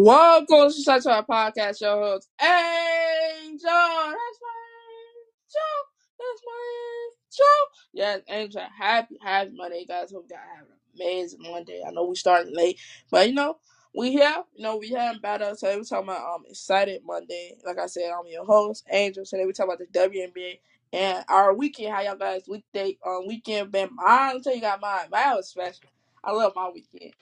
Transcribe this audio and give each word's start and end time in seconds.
Welcome 0.00 0.70
to 0.70 0.70
Such 0.70 1.06
a 1.06 1.26
Podcast, 1.28 1.80
your 1.80 2.00
host, 2.00 2.28
Angel. 2.40 3.58
That's 3.64 4.38
my 4.40 4.54
Angel. 4.94 5.74
That's 6.20 6.42
my 6.46 6.62
Angel. 7.02 7.66
Yes, 7.92 8.20
Angel. 8.28 8.62
Happy, 8.78 9.16
happy 9.20 9.50
Monday, 9.56 9.84
guys. 9.88 10.12
Hope 10.12 10.26
y'all 10.30 10.38
have 10.56 10.66
an 10.66 10.74
amazing 10.94 11.40
Monday. 11.42 11.82
I 11.84 11.90
know 11.90 12.04
we 12.04 12.14
starting 12.14 12.54
late, 12.54 12.78
but 13.10 13.28
you 13.28 13.34
know, 13.34 13.58
we 13.92 14.12
here. 14.12 14.36
You 14.54 14.62
know, 14.62 14.76
we 14.76 14.90
having 14.90 15.20
battle. 15.20 15.56
Today 15.56 15.76
we 15.76 15.82
talking 15.82 16.10
about 16.10 16.32
um 16.32 16.44
excited 16.48 17.02
Monday. 17.04 17.56
Like 17.66 17.80
I 17.80 17.86
said, 17.86 18.12
I'm 18.12 18.30
your 18.30 18.44
host, 18.44 18.84
Angel. 18.92 19.24
Today 19.24 19.46
we 19.46 19.52
talking 19.52 19.74
about 19.74 19.80
the 19.80 19.98
WNBA 19.98 20.60
and 20.92 21.24
our 21.28 21.52
weekend. 21.54 21.92
How 21.92 22.02
y'all 22.02 22.14
guys 22.14 22.42
weekday 22.46 22.96
um 23.04 23.26
weekend 23.26 23.72
been? 23.72 23.90
Mine, 23.96 24.42
tell 24.42 24.54
you 24.54 24.60
got 24.60 24.80
mine. 24.80 25.08
Mine 25.10 25.34
was 25.34 25.48
special. 25.48 25.90
I 26.22 26.30
love 26.30 26.52
my 26.54 26.70
weekend. 26.72 27.14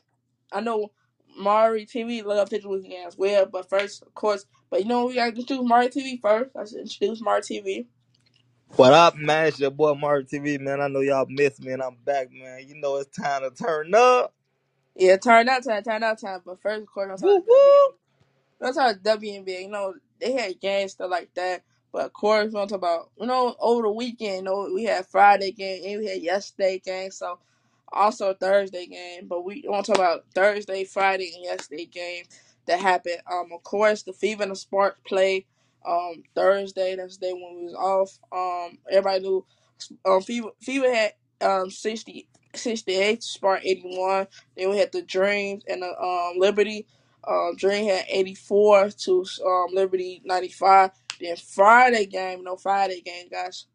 I 0.52 0.60
know 0.60 0.90
Mari 1.36 1.86
TV 1.86 2.24
love 2.24 2.50
Picture 2.50 2.68
Weekend 2.68 3.06
as 3.06 3.16
well, 3.16 3.46
but 3.46 3.68
first, 3.68 4.02
of 4.02 4.14
course, 4.14 4.46
but 4.70 4.80
you 4.80 4.86
know 4.86 5.06
we 5.06 5.14
gotta 5.14 5.30
introduce 5.30 5.68
Mari 5.68 5.88
TV 5.88 6.20
first. 6.20 6.50
Let's 6.54 6.74
introduce 6.74 7.20
Mari 7.20 7.42
TV. 7.42 7.86
What 8.74 8.92
up, 8.92 9.16
man? 9.16 9.46
It's 9.46 9.60
your 9.60 9.70
boy 9.70 9.94
Mark 9.94 10.26
TV, 10.26 10.60
man. 10.60 10.80
I 10.80 10.88
know 10.88 11.00
y'all 11.00 11.26
missed 11.28 11.62
me 11.62 11.72
and 11.72 11.82
I'm 11.82 11.96
back, 12.04 12.28
man. 12.32 12.64
You 12.66 12.74
know 12.74 12.96
it's 12.96 13.16
time 13.16 13.42
to 13.42 13.50
turn 13.50 13.94
up. 13.94 14.34
Yeah, 14.94 15.16
turn 15.16 15.48
out 15.48 15.64
time, 15.64 15.82
turn 15.82 16.02
out 16.02 16.20
time. 16.20 16.42
But 16.44 16.60
first, 16.60 16.82
of 16.82 16.88
course, 16.88 17.22
I'm 17.22 17.26
Woo 17.26 17.38
talking 17.38 17.46
woo. 17.48 17.94
That's 18.60 18.78
how 18.78 18.92
WNBA, 18.92 19.62
you 19.62 19.68
know, 19.68 19.94
they 20.20 20.32
had 20.32 20.60
games 20.60 20.92
stuff 20.92 21.10
like 21.10 21.32
that. 21.34 21.62
But 21.92 22.06
of 22.06 22.12
course, 22.12 22.48
we 22.48 22.58
want 22.58 22.68
to 22.68 22.74
talk 22.74 22.80
about, 22.80 23.10
you 23.18 23.26
know, 23.26 23.54
over 23.60 23.82
the 23.82 23.90
weekend, 23.90 24.36
you 24.36 24.42
know, 24.42 24.70
we 24.74 24.84
had 24.84 25.06
Friday 25.06 25.52
game 25.52 25.82
and 25.86 26.00
we 26.00 26.06
had 26.06 26.20
yesterday 26.20 26.78
game. 26.84 27.10
So 27.10 27.38
also 27.92 28.34
Thursday 28.34 28.86
game. 28.86 29.26
But 29.28 29.44
we 29.44 29.64
want 29.66 29.86
to 29.86 29.92
talk 29.92 30.00
about 30.00 30.24
Thursday, 30.34 30.84
Friday, 30.84 31.32
and 31.34 31.44
yesterday 31.44 31.86
game 31.86 32.24
that 32.66 32.80
happened. 32.80 33.22
Um, 33.30 33.50
of 33.52 33.62
course, 33.62 34.02
the 34.02 34.12
Fever 34.12 34.42
and 34.44 34.52
the 34.52 34.56
Spark 34.56 35.04
play 35.04 35.46
um 35.86 36.22
Thursday. 36.34 36.96
That's 36.96 37.16
the 37.18 37.26
day 37.26 37.32
when 37.32 37.56
we 37.56 37.64
was 37.64 37.74
off. 37.74 38.18
Um, 38.32 38.78
everybody 38.90 39.22
knew 39.24 39.46
um 40.04 40.22
Fever 40.22 40.50
Fever 40.60 40.92
had 40.92 41.12
um 41.40 41.70
60, 41.70 42.28
68, 42.54 43.22
Spark 43.22 43.60
eighty 43.64 43.82
one. 43.84 44.26
Then 44.56 44.70
we 44.70 44.78
had 44.78 44.92
the 44.92 45.02
Dreams 45.02 45.64
and 45.68 45.82
the 45.82 46.00
um 46.00 46.38
Liberty. 46.38 46.86
Um, 47.26 47.56
Dream 47.56 47.88
had 47.88 48.04
84 48.08 48.90
to 48.90 49.24
um, 49.44 49.74
Liberty 49.74 50.22
95. 50.24 50.90
Then 51.20 51.36
Friday 51.36 52.06
game, 52.06 52.44
no 52.44 52.56
Friday 52.56 53.00
game, 53.00 53.28
guys. 53.30 53.66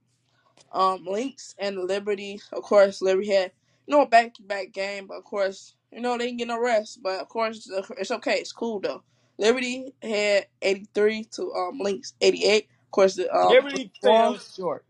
Um, 0.71 1.05
Lynx 1.05 1.55
and 1.59 1.77
the 1.77 1.83
Liberty, 1.83 2.39
of 2.53 2.63
course, 2.63 3.01
Liberty 3.01 3.31
had 3.31 3.51
you 3.87 3.97
know 3.97 4.05
back 4.05 4.33
to 4.35 4.43
back 4.43 4.71
game, 4.71 5.07
but 5.07 5.15
of 5.17 5.23
course, 5.23 5.75
you 5.91 6.01
know 6.01 6.17
they 6.17 6.25
didn't 6.27 6.39
get 6.39 6.47
no 6.47 6.59
rest. 6.61 6.99
But 7.01 7.19
of 7.21 7.29
course, 7.29 7.69
it's 7.97 8.11
okay. 8.11 8.35
It's 8.35 8.51
cool 8.53 8.79
though. 8.79 9.03
Liberty 9.37 9.93
had 10.01 10.47
83 10.61 11.23
to 11.35 11.51
um 11.53 11.79
Lynx 11.79 12.13
88. 12.21 12.67
Of 12.85 12.91
course, 12.91 13.15
the 13.15 13.33
um 13.35 13.49
Liberty 13.49 13.91
fell 14.01 14.37
short. 14.37 14.85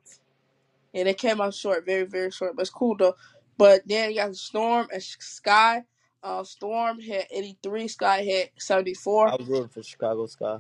and 0.94 1.08
they 1.08 1.14
came 1.14 1.40
out 1.42 1.54
short, 1.54 1.86
very 1.86 2.04
very 2.04 2.32
short, 2.32 2.56
but 2.56 2.62
it's 2.62 2.70
cool 2.70 2.96
though. 2.98 3.16
But 3.58 3.82
then 3.86 4.10
you 4.10 4.18
got 4.18 4.30
the 4.30 4.36
Storm 4.36 4.88
and 4.92 5.02
Sky. 5.04 5.84
Uh, 6.24 6.44
Storm 6.44 7.00
had 7.00 7.26
83, 7.32 7.88
Sky 7.88 8.24
had 8.24 8.50
74. 8.60 9.28
I 9.30 9.36
was 9.36 9.48
rooting 9.48 9.68
for 9.70 9.82
Chicago 9.82 10.26
Sky. 10.28 10.60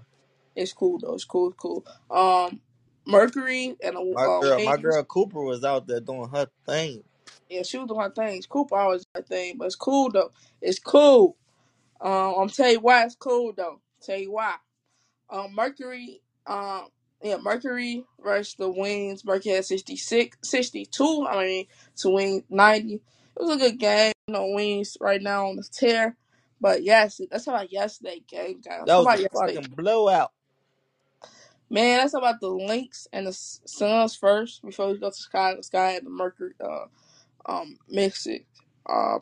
It's 0.55 0.73
cool 0.73 0.97
though. 0.99 1.13
It's 1.13 1.23
cool. 1.23 1.49
It's 1.49 1.57
cool. 1.57 1.85
Um, 2.09 2.59
Mercury 3.05 3.75
and 3.83 3.95
uh, 3.95 4.03
My 4.13 4.25
girl, 4.25 4.63
my 4.65 4.77
girl 4.77 5.03
Cooper 5.03 5.41
was 5.43 5.63
out 5.63 5.87
there 5.87 5.99
doing 5.99 6.29
her 6.29 6.47
thing. 6.65 7.03
Yeah, 7.49 7.63
she 7.63 7.77
was 7.77 7.87
doing 7.87 7.99
her 8.01 8.11
things. 8.11 8.45
Cooper 8.45 8.75
always 8.75 9.05
doing 9.05 9.23
her 9.23 9.27
thing, 9.27 9.57
but 9.57 9.65
it's 9.65 9.75
cool 9.75 10.09
though. 10.11 10.31
It's 10.61 10.79
cool. 10.79 11.37
Um, 11.99 12.35
I'm 12.39 12.49
tell 12.49 12.71
you 12.71 12.79
why 12.79 13.05
it's 13.05 13.15
cool 13.15 13.53
though. 13.55 13.79
Tell 14.01 14.17
you 14.17 14.31
why. 14.31 14.55
Um, 15.29 15.53
Mercury. 15.53 16.21
Um, 16.47 16.87
yeah, 17.23 17.37
Mercury 17.37 18.03
versus 18.23 18.55
the 18.55 18.69
Wings. 18.69 19.23
Mercury 19.23 19.55
had 19.55 19.65
66, 19.65 20.37
62. 20.43 21.27
I 21.29 21.43
mean, 21.43 21.65
to 21.97 22.09
Wings 22.09 22.43
90. 22.49 22.95
It 22.95 23.01
was 23.37 23.55
a 23.55 23.59
good 23.59 23.79
game. 23.79 24.13
You 24.27 24.33
know, 24.33 24.47
Wings 24.53 24.97
right 24.99 25.21
now 25.21 25.47
on 25.49 25.55
the 25.57 25.63
tear. 25.63 26.17
But 26.59 26.83
yes, 26.83 27.21
that's 27.29 27.47
about 27.47 27.71
yesterday 27.71 28.21
game, 28.27 28.61
guys. 28.61 28.83
That 28.85 28.93
How 28.93 29.03
was 29.03 29.05
about 29.05 29.19
a 29.19 29.21
yesterday? 29.21 29.55
fucking 29.55 29.73
blowout. 29.75 30.31
Man, 31.69 31.99
that's 31.99 32.13
about 32.13 32.41
the 32.41 32.49
Lynx 32.49 33.07
and 33.13 33.27
the 33.27 33.33
Suns 33.33 34.15
first 34.15 34.61
before 34.61 34.89
we 34.89 34.97
go 34.97 35.09
to 35.09 35.15
Sky. 35.15 35.55
Sky 35.61 35.93
and 35.93 36.05
the 36.05 36.09
Mercury 36.09 36.53
uh, 36.59 36.85
um 37.45 37.77
mix 37.89 38.25
it. 38.27 38.45
Um, 38.89 39.21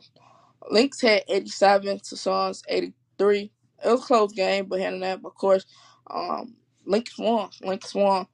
Lynx 0.69 1.01
had 1.01 1.23
87 1.27 1.99
to 1.99 2.17
Suns 2.17 2.63
83. 2.67 3.51
It 3.83 3.89
was 3.89 4.01
a 4.01 4.05
close 4.05 4.33
game, 4.33 4.65
but 4.65 4.79
handling 4.79 5.01
that, 5.01 5.21
of 5.23 5.35
course, 5.35 5.65
um, 6.09 6.55
Lynx 6.85 7.17
won. 7.17 7.49
Lynx 7.61 7.95
won. 7.95 8.27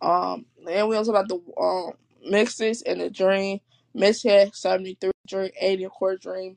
Um, 0.00 0.46
and 0.68 0.88
we 0.88 0.96
also 0.96 1.10
about 1.10 1.28
the 1.28 1.40
um 1.60 1.92
Mystics 2.24 2.82
and 2.82 3.00
the 3.00 3.10
Dream. 3.10 3.60
Miss 3.94 4.22
had 4.22 4.54
73, 4.54 5.10
Dream 5.26 5.50
80, 5.60 5.84
of 5.84 5.92
course, 5.92 6.20
Dream. 6.20 6.56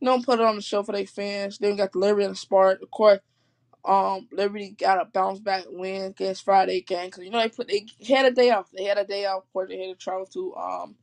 You 0.00 0.06
know, 0.06 0.20
put 0.22 0.40
it 0.40 0.44
on 0.44 0.56
the 0.56 0.62
show 0.62 0.82
for 0.82 0.92
their 0.92 1.06
fans. 1.06 1.58
Then 1.58 1.72
we 1.72 1.76
got 1.76 1.92
the 1.92 1.98
Liberty 1.98 2.24
and 2.26 2.34
the 2.34 2.38
Spark. 2.38 2.82
Of 2.82 2.90
course, 2.90 3.20
um, 3.84 4.28
Liberty 4.32 4.74
got 4.78 5.00
a 5.00 5.06
bounce 5.06 5.40
back 5.40 5.64
win 5.68 6.02
against 6.02 6.44
Friday 6.44 6.82
game 6.82 7.06
because 7.06 7.24
you 7.24 7.30
know 7.30 7.40
they 7.40 7.48
put 7.48 7.68
they 7.68 7.86
had 8.06 8.26
a 8.26 8.30
day 8.30 8.50
off. 8.50 8.70
They 8.76 8.84
had 8.84 8.98
a 8.98 9.04
day 9.04 9.24
off. 9.26 9.44
Of 9.44 9.52
course, 9.52 9.68
they 9.68 9.78
had 9.78 9.98
to 9.98 10.04
travel 10.04 10.26
to 10.26 10.54
um, 10.56 10.96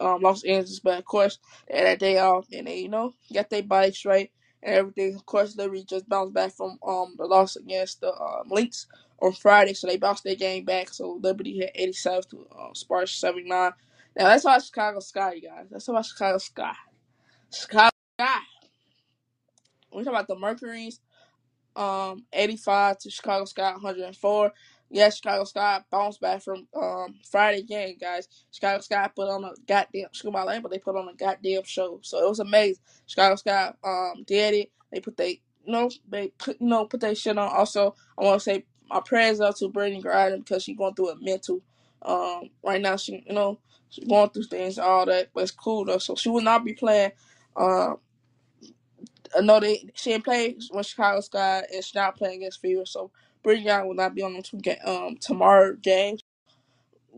um 0.00 0.22
Los 0.22 0.44
Angeles, 0.44 0.80
but 0.80 0.98
of 0.98 1.04
course 1.04 1.38
they 1.68 1.78
had 1.78 1.86
a 1.86 1.96
day 1.96 2.18
off 2.18 2.46
and 2.52 2.66
they 2.66 2.78
you 2.80 2.88
know 2.88 3.14
got 3.32 3.50
their 3.50 3.62
bikes 3.62 4.04
right 4.04 4.30
and 4.62 4.74
everything. 4.74 5.14
Of 5.14 5.26
course, 5.26 5.56
Liberty 5.56 5.84
just 5.88 6.08
bounced 6.08 6.34
back 6.34 6.52
from 6.52 6.78
um 6.86 7.14
the 7.18 7.26
loss 7.26 7.56
against 7.56 8.00
the 8.00 8.12
um, 8.12 8.48
Lynx 8.50 8.86
on 9.20 9.32
Friday, 9.32 9.74
so 9.74 9.86
they 9.86 9.96
bounced 9.96 10.24
their 10.24 10.34
game 10.36 10.64
back. 10.64 10.88
So 10.90 11.18
Liberty 11.22 11.62
eighty 11.74 11.92
seven 11.92 12.22
to 12.30 12.46
uh, 12.58 12.74
Sparks 12.74 13.12
seventy 13.12 13.48
nine. 13.48 13.72
Now 14.16 14.24
that's 14.24 14.44
about 14.44 14.62
Chicago 14.64 15.00
Sky, 15.00 15.34
you 15.34 15.48
guys. 15.48 15.66
That's 15.70 15.88
about 15.88 16.06
Chicago 16.06 16.38
Sky. 16.38 16.74
Chicago 17.52 17.90
Sky. 18.18 18.40
We 19.92 20.04
talk 20.04 20.12
about 20.12 20.28
the 20.28 20.36
Mercury's 20.38 21.00
um 21.76 22.24
85 22.32 22.98
to 22.98 23.10
Chicago 23.10 23.44
Sky 23.44 23.72
104. 23.72 24.52
Yes, 24.90 25.18
Chicago 25.18 25.44
Sky 25.44 25.80
bounced 25.90 26.20
back 26.20 26.42
from 26.42 26.68
um 26.74 27.16
Friday 27.30 27.62
game, 27.62 27.96
guys. 28.00 28.28
Chicago 28.52 28.80
Sky 28.82 29.10
put 29.14 29.28
on 29.28 29.44
a 29.44 29.52
goddamn 29.68 30.06
excuse 30.06 30.32
my 30.32 30.44
language, 30.44 30.62
but 30.64 30.72
they 30.72 30.78
put 30.78 30.96
on 30.96 31.08
a 31.08 31.14
goddamn 31.14 31.64
show. 31.64 32.00
So 32.02 32.24
it 32.24 32.28
was 32.28 32.40
amazing. 32.40 32.82
Chicago 33.06 33.36
Sky 33.36 33.72
um 33.84 34.24
did 34.26 34.54
it. 34.54 34.72
They 34.92 35.00
put 35.00 35.16
they 35.16 35.42
you 35.64 35.72
know 35.72 35.90
they 36.08 36.28
put 36.38 36.60
you 36.60 36.68
know 36.68 36.86
put 36.86 37.00
their 37.00 37.14
shit 37.16 37.38
on. 37.38 37.48
Also, 37.50 37.94
I 38.18 38.24
want 38.24 38.40
to 38.40 38.44
say 38.44 38.64
my 38.90 39.00
prayers 39.00 39.40
out 39.40 39.56
to 39.58 39.68
Brittney 39.68 40.02
Griner 40.02 40.38
because 40.38 40.64
she's 40.64 40.78
going 40.78 40.94
through 40.94 41.10
a 41.10 41.16
mental 41.20 41.62
um 42.02 42.50
right 42.64 42.80
now. 42.80 42.96
She 42.96 43.24
you 43.26 43.34
know 43.34 43.58
she's 43.90 44.06
going 44.06 44.30
through 44.30 44.44
things 44.44 44.78
all 44.78 45.06
that, 45.06 45.30
but 45.34 45.42
it's 45.42 45.52
cool 45.52 45.84
though. 45.84 45.98
So 45.98 46.16
she 46.16 46.30
will 46.30 46.42
not 46.42 46.64
be 46.64 46.74
playing. 46.74 47.12
Um, 47.56 47.98
I 49.36 49.42
know 49.42 49.60
they 49.60 49.84
she 49.94 50.10
didn't 50.10 50.24
play 50.24 50.56
when 50.70 50.84
Chicago 50.84 51.20
Sky 51.20 51.64
and 51.72 51.84
she's 51.84 51.94
not 51.94 52.16
playing 52.16 52.38
against 52.38 52.60
Fever, 52.60 52.86
so 52.86 53.10
Young 53.46 53.88
will 53.88 53.94
not 53.94 54.14
be 54.14 54.22
on 54.22 54.34
the 54.34 54.90
um 54.90 55.16
tomorrow 55.18 55.74
games. 55.76 56.20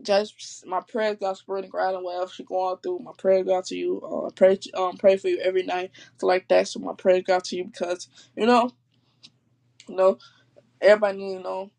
Just 0.03 0.65
my 0.67 0.81
prayers 0.81 1.17
go 1.19 1.33
to 1.33 1.43
Brittney 1.45 1.69
Griner, 1.69 2.03
whatever 2.03 2.31
she 2.31 2.43
going 2.43 2.77
through. 2.83 2.99
My 2.99 3.13
prayers 3.17 3.45
go 3.47 3.61
to 3.61 3.75
you. 3.75 4.01
Uh, 4.01 4.31
pray 4.31 4.59
um 4.75 4.97
pray 4.97 5.17
for 5.17 5.29
you 5.29 5.39
every 5.41 5.63
night, 5.63 5.91
so 6.19 6.27
like 6.27 6.47
that. 6.49 6.67
So 6.69 6.79
my 6.79 6.93
prayers 6.93 7.23
go 7.27 7.39
to 7.39 7.55
you 7.57 7.65
because 7.65 8.09
you 8.35 8.45
know, 8.47 8.71
you 9.89 9.95
know, 9.95 10.17
everybody 10.81 11.17
need 11.19 11.37
to 11.37 11.43
know 11.43 11.71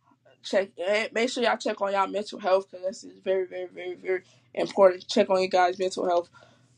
check. 0.45 0.71
eh, 0.79 1.09
Make 1.13 1.31
sure 1.31 1.43
y'all 1.45 1.59
check 1.59 1.81
on 1.83 1.93
y'all 1.93 2.09
mental 2.09 2.41
health 2.41 2.71
because 2.71 2.87
this 2.87 3.05
is 3.05 3.21
very, 3.25 3.47
very, 3.47 3.69
very, 3.69 3.97
very 3.97 4.23
important. 4.55 5.09
Check 5.09 5.31
on 5.31 5.41
your 5.41 5.49
guys' 5.49 5.79
mental 5.79 6.07
health. 6.09 6.31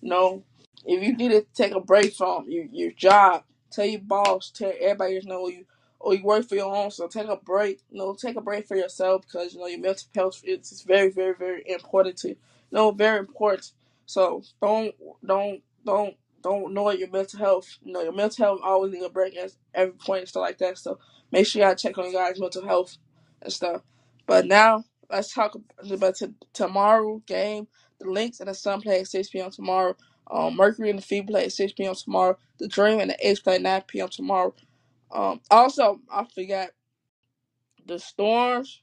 You 0.02 0.10
know, 0.10 0.44
if 0.86 1.02
you 1.02 1.16
need 1.16 1.30
to 1.30 1.46
take 1.54 1.74
a 1.74 1.80
break 1.80 2.14
from 2.14 2.46
your 2.50 2.66
your 2.72 2.92
job, 2.92 3.44
tell 3.70 3.86
your 3.86 4.00
boss, 4.00 4.50
tell 4.50 4.72
everybody 4.80 5.14
you 5.14 5.22
know 5.26 5.48
you 5.48 5.66
or 6.06 6.14
you 6.16 6.24
work 6.24 6.48
for 6.48 6.56
your 6.56 6.74
own. 6.74 6.92
So 6.92 7.08
take 7.08 7.28
a 7.28 7.36
break. 7.36 7.82
You 7.90 7.98
know, 8.00 8.14
take 8.14 8.36
a 8.36 8.42
break 8.42 8.68
for 8.68 8.76
yourself 8.78 9.22
because 9.24 9.54
you 9.54 9.60
know 9.60 9.66
your 9.68 9.80
mental 9.80 10.08
health 10.14 10.42
is 10.44 10.82
very, 10.86 11.10
very, 11.10 11.34
very 11.34 11.64
important 11.66 12.18
to 12.18 12.30
you 12.30 12.36
know, 12.72 12.92
very 12.92 13.20
important. 13.20 13.72
So 14.06 14.44
don't 14.62 14.94
don't 15.26 15.62
don't 15.86 16.16
don't 16.42 16.74
know 16.74 16.90
your 16.92 17.10
mental 17.10 17.40
health. 17.40 17.78
You 17.84 17.94
know, 17.94 18.02
your 18.02 18.14
mental 18.14 18.46
health 18.46 18.60
always 18.64 18.94
need 18.94 19.04
a 19.04 19.10
break 19.10 19.36
at 19.36 19.52
every 19.74 19.94
point 19.94 20.20
and 20.22 20.30
stuff 20.30 20.42
like 20.42 20.58
that. 20.60 20.78
So 20.78 21.00
make 21.32 21.46
sure 21.48 21.62
y'all 21.62 21.76
check 21.76 21.98
on 21.98 22.12
your 22.12 22.22
guys' 22.22 22.40
mental 22.40 22.66
health 22.66 22.98
and 23.42 23.52
stuff. 23.52 23.82
But 24.26 24.46
now 24.46 24.84
let's 25.10 25.34
talk 25.34 25.56
about 25.90 26.16
t- 26.16 26.34
tomorrow 26.54 27.22
game. 27.26 27.68
The 28.00 28.10
Lynx 28.10 28.40
and 28.40 28.50
the 28.50 28.54
Sun 28.54 28.82
play 28.82 29.00
at 29.02 29.08
6 29.08 29.30
p.m. 29.30 29.52
tomorrow. 29.52 29.96
Um, 30.30 30.56
Mercury 30.56 30.90
and 30.90 31.00
the 31.00 31.04
Fever 31.04 31.28
play 31.28 31.46
at 31.46 31.52
6 31.52 31.74
p.m. 31.74 31.94
tomorrow. 31.96 32.38
The 32.58 32.68
Dream 32.68 33.00
and 33.00 33.10
the 33.10 33.28
Ace 33.28 33.40
play 33.40 33.56
at 33.56 33.62
9 33.62 33.82
p.m. 33.88 34.08
tomorrow. 34.10 34.54
Um, 35.10 35.40
also, 35.50 36.00
I 36.10 36.26
forgot 36.34 36.70
the 37.86 37.98
Storms 37.98 38.80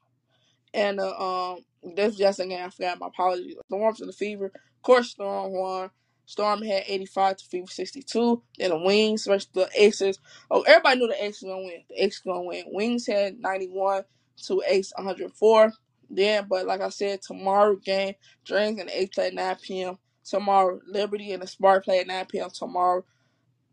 and 0.74 1.02
uh, 1.02 1.54
um, 1.54 1.60
this 1.96 2.18
just 2.18 2.42
again, 2.42 2.66
I 2.66 2.72
forgot 2.72 3.00
my 3.00 3.08
apologies. 3.10 3.58
Storms 3.68 4.02
and 4.02 4.10
the 4.10 4.14
Fever. 4.14 4.48
Of 4.48 4.84
course, 4.84 5.12
Storm 5.12 5.54
one. 5.54 5.92
Storm 6.28 6.64
had 6.64 6.86
85 6.88 7.38
to 7.40 7.46
Fever 7.48 7.68
62. 7.68 8.44
Then 8.60 8.72
the 8.72 8.80
Wings 8.80 9.26
versus 9.28 9.50
the 9.54 9.70
Aces. 9.78 10.20
Oh, 10.52 10.62
everybody 10.64 11.00
knew 11.02 11.10
the 11.10 11.26
Aces 11.26 11.44
gonna 11.44 11.58
win. 11.58 11.84
The 11.90 12.06
Aces 12.06 12.22
gonna 12.26 12.44
win. 12.44 12.66
Wings 12.70 13.08
had 13.08 13.40
91 13.40 14.06
to 14.48 14.64
Ace 14.70 14.94
104. 14.98 15.74
Then, 16.12 16.48
but 16.50 16.68
like 16.68 16.82
I 16.82 16.90
said, 16.90 17.22
tomorrow 17.24 17.78
game, 17.78 18.16
Dreams 18.46 18.80
and 18.80 18.90
the 18.90 19.02
Ace 19.02 19.10
play 19.10 19.28
at 19.28 19.36
9 19.36 19.58
p.m. 19.64 19.98
Tomorrow, 20.26 20.82
Liberty 20.88 21.34
and 21.34 21.44
the 21.44 21.48
Spark 21.48 21.86
play 21.86 22.00
at 22.02 22.08
9 22.08 22.28
p.m. 22.28 22.50
tomorrow 22.52 23.00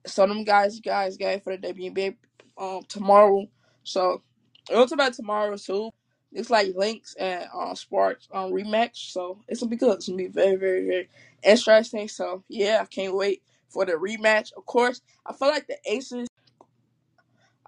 some 0.07 0.31
of 0.31 0.37
them 0.37 0.45
guys, 0.45 0.81
guys, 0.81 1.17
game 1.17 1.41
for 1.41 1.57
the 1.57 1.73
WNBA 1.73 2.17
um 2.61 2.83
tomorrow. 2.89 3.49
So 3.83 4.23
it's 4.69 4.93
about 4.93 5.15
tomorrow 5.15 5.57
too. 5.57 5.91
It's 6.33 6.51
like 6.51 6.75
Lynx 6.77 7.17
and 7.19 7.47
uh, 7.53 7.75
Sparks 7.75 8.29
um 8.33 8.53
rematch, 8.53 9.13
so 9.13 9.41
it's 9.49 9.61
gonna 9.61 9.71
be 9.71 9.77
good. 9.77 9.97
It's 9.97 10.07
gonna 10.09 10.19
be 10.19 10.29
very, 10.29 10.57
very, 10.57 10.87
very 10.87 11.09
interesting. 11.43 12.09
So 12.09 12.45
yeah, 12.49 12.79
I 12.83 12.85
can't 12.85 13.17
wait 13.17 13.43
for 13.69 13.85
the 13.85 13.93
rematch. 13.93 14.53
Of 14.57 14.67
course, 14.67 15.01
I 15.27 15.33
feel 15.33 15.49
like 15.49 15.67
the 15.67 15.79
Aces. 15.87 16.29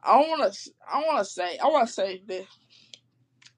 I 0.02 0.16
wanna. 0.16 0.52
I 0.88 1.02
wanna 1.06 1.24
say. 1.24 1.58
I 1.58 1.66
wanna 1.68 1.86
say 1.88 2.22
this. 2.26 2.46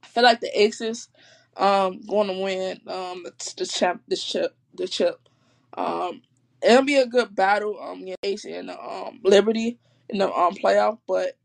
I 0.03 0.07
feel 0.07 0.23
like 0.23 0.41
the 0.41 0.61
Aces, 0.61 1.09
um, 1.57 2.01
going 2.03 2.29
to 2.29 2.41
win 2.43 2.81
um 2.87 3.25
the, 3.25 3.55
the 3.59 3.67
champ, 3.67 4.03
the 4.09 4.17
chip, 4.17 4.55
the 4.75 4.87
chip. 4.87 5.29
Um, 5.77 6.23
it'll 6.63 6.85
be 6.85 6.97
a 6.97 7.07
good 7.07 7.35
battle. 7.35 7.79
Um, 7.81 8.03
against 8.03 8.19
Ace 8.23 8.45
and 8.45 8.71
um 8.71 9.21
Liberty 9.23 9.79
in 10.15 10.21
the 10.21 10.33
um 10.33 10.55
playoff, 10.55 10.99
but 11.07 11.37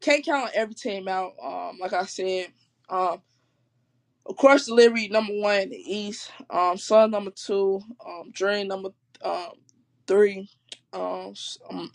can't 0.00 0.24
count 0.24 0.50
every 0.54 0.74
team 0.74 1.06
out. 1.06 1.34
Um, 1.42 1.78
like 1.78 1.92
I 1.92 2.06
said, 2.06 2.46
um, 2.88 3.20
of 4.26 4.36
course, 4.36 4.66
the 4.66 4.74
Liberty 4.74 5.08
number 5.08 5.34
one 5.34 5.60
in 5.60 5.70
the 5.70 5.76
East. 5.76 6.32
Um, 6.50 6.78
Sun 6.78 7.10
number 7.10 7.30
two. 7.30 7.80
Um, 8.04 8.30
Dream 8.32 8.68
number 8.68 8.90
um 9.22 9.52
three. 10.06 10.48
Um, 10.92 11.34
um, 11.70 11.90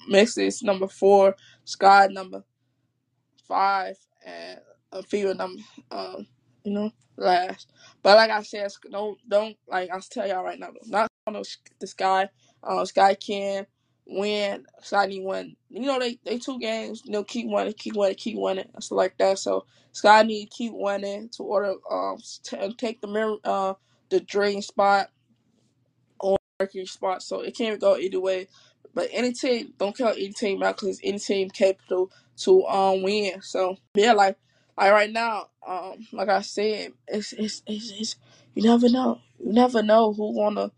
number 0.64 0.88
four. 0.88 1.36
Sky 1.66 2.08
number 2.12 2.44
five 3.48 3.98
and 4.26 4.60
a 4.92 5.02
fever 5.04 5.34
number, 5.34 5.62
um, 5.92 6.28
you 6.64 6.74
know, 6.74 6.92
last. 7.18 7.72
But 8.04 8.18
like 8.18 8.30
I 8.30 8.44
said, 8.44 8.72
don't 8.92 9.18
don't 9.28 9.58
like 9.68 9.90
I 9.92 10.00
tell 10.10 10.28
y'all 10.28 10.44
right 10.44 10.60
now, 10.60 10.70
not 10.86 11.10
on 11.26 11.34
those 11.34 11.58
this 11.80 11.94
guy. 11.94 12.30
Uh, 12.64 12.86
Sky 12.86 13.16
can 13.16 13.66
win. 14.10 14.66
Need 15.08 15.24
win. 15.24 15.56
You 15.70 15.82
know 15.82 16.00
they 16.00 16.20
they 16.24 16.38
two 16.38 16.60
games. 16.60 17.04
You 17.06 17.12
know 17.12 17.24
keep 17.24 17.48
winning, 17.48 17.74
keep 17.74 17.96
winning, 17.96 18.16
keep 18.16 18.38
winning, 18.38 18.70
and 18.74 18.84
stuff 18.84 18.98
like 18.98 19.18
that. 19.18 19.40
So 19.40 19.66
Sky 19.92 20.24
need 20.24 20.46
to 20.46 20.58
keep 20.58 20.74
winning 20.74 21.30
to 21.30 21.44
order 21.44 21.76
um 21.92 22.18
to 22.44 22.74
take 22.78 23.02
the 23.02 23.08
mirror 23.08 23.38
uh 23.44 23.74
the 24.10 24.20
dream 24.20 24.62
spot 24.62 25.10
on 26.20 26.38
Mercury 26.60 26.86
spot. 26.86 27.22
So 27.24 27.42
it 27.42 27.56
can't 27.56 27.80
go 27.80 27.98
either 27.98 28.20
way. 28.20 28.48
But 28.94 29.10
any 29.12 29.34
team, 29.34 29.74
don't 29.78 29.96
count 29.96 30.18
any 30.18 30.32
team 30.32 30.64
out 30.64 30.78
because 30.78 31.00
any 31.04 31.20
team 31.20 31.50
capable 31.50 32.12
to 32.38 32.66
um 32.66 33.04
win. 33.04 33.42
So 33.42 33.78
yeah, 33.94 34.14
like 34.14 34.38
like 34.78 34.92
right 34.92 35.12
now, 35.12 35.48
um, 35.68 36.08
like 36.12 36.30
I 36.30 36.42
said, 36.42 36.94
it's 37.08 37.34
it's 37.34 37.64
it's, 37.68 37.92
it's 37.92 38.16
you 38.56 38.64
never 38.64 38.90
know. 38.90 39.20
You 39.40 39.54
never 39.54 39.84
know 39.84 40.14
who 40.14 40.34
wanna 40.36 40.72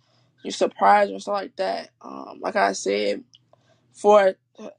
you 0.43 0.51
surprise 0.51 1.11
or 1.11 1.19
something 1.19 1.43
like 1.43 1.55
that. 1.57 1.89
Um, 2.01 2.39
like 2.41 2.55
I 2.55 2.73
said, 2.73 3.23
for 3.93 4.35
you 4.59 4.69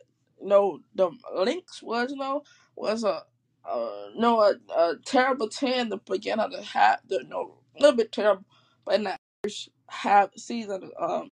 know 0.41 0.81
the 0.95 1.11
Lynx 1.37 1.83
was 1.83 2.11
you 2.11 2.17
know 2.19 2.43
was 2.77 3.05
a 3.05 3.23
uh 3.69 4.09
no 4.17 4.41
a, 4.41 4.55
a 4.77 4.97
terrible 5.05 5.49
ten 5.49 5.89
the 5.91 5.99
beginning 5.99 6.45
of 6.45 6.53
the 6.53 6.63
half 6.63 7.01
the 7.09 7.25
no 7.29 7.59
a 7.79 7.83
little 7.83 7.97
bit 7.97 8.13
terrible, 8.13 8.45
but 8.85 8.97
in 8.97 9.05
that 9.05 9.21
first 9.45 9.71
half 9.89 10.31
season 10.37 10.91
um 10.99 11.31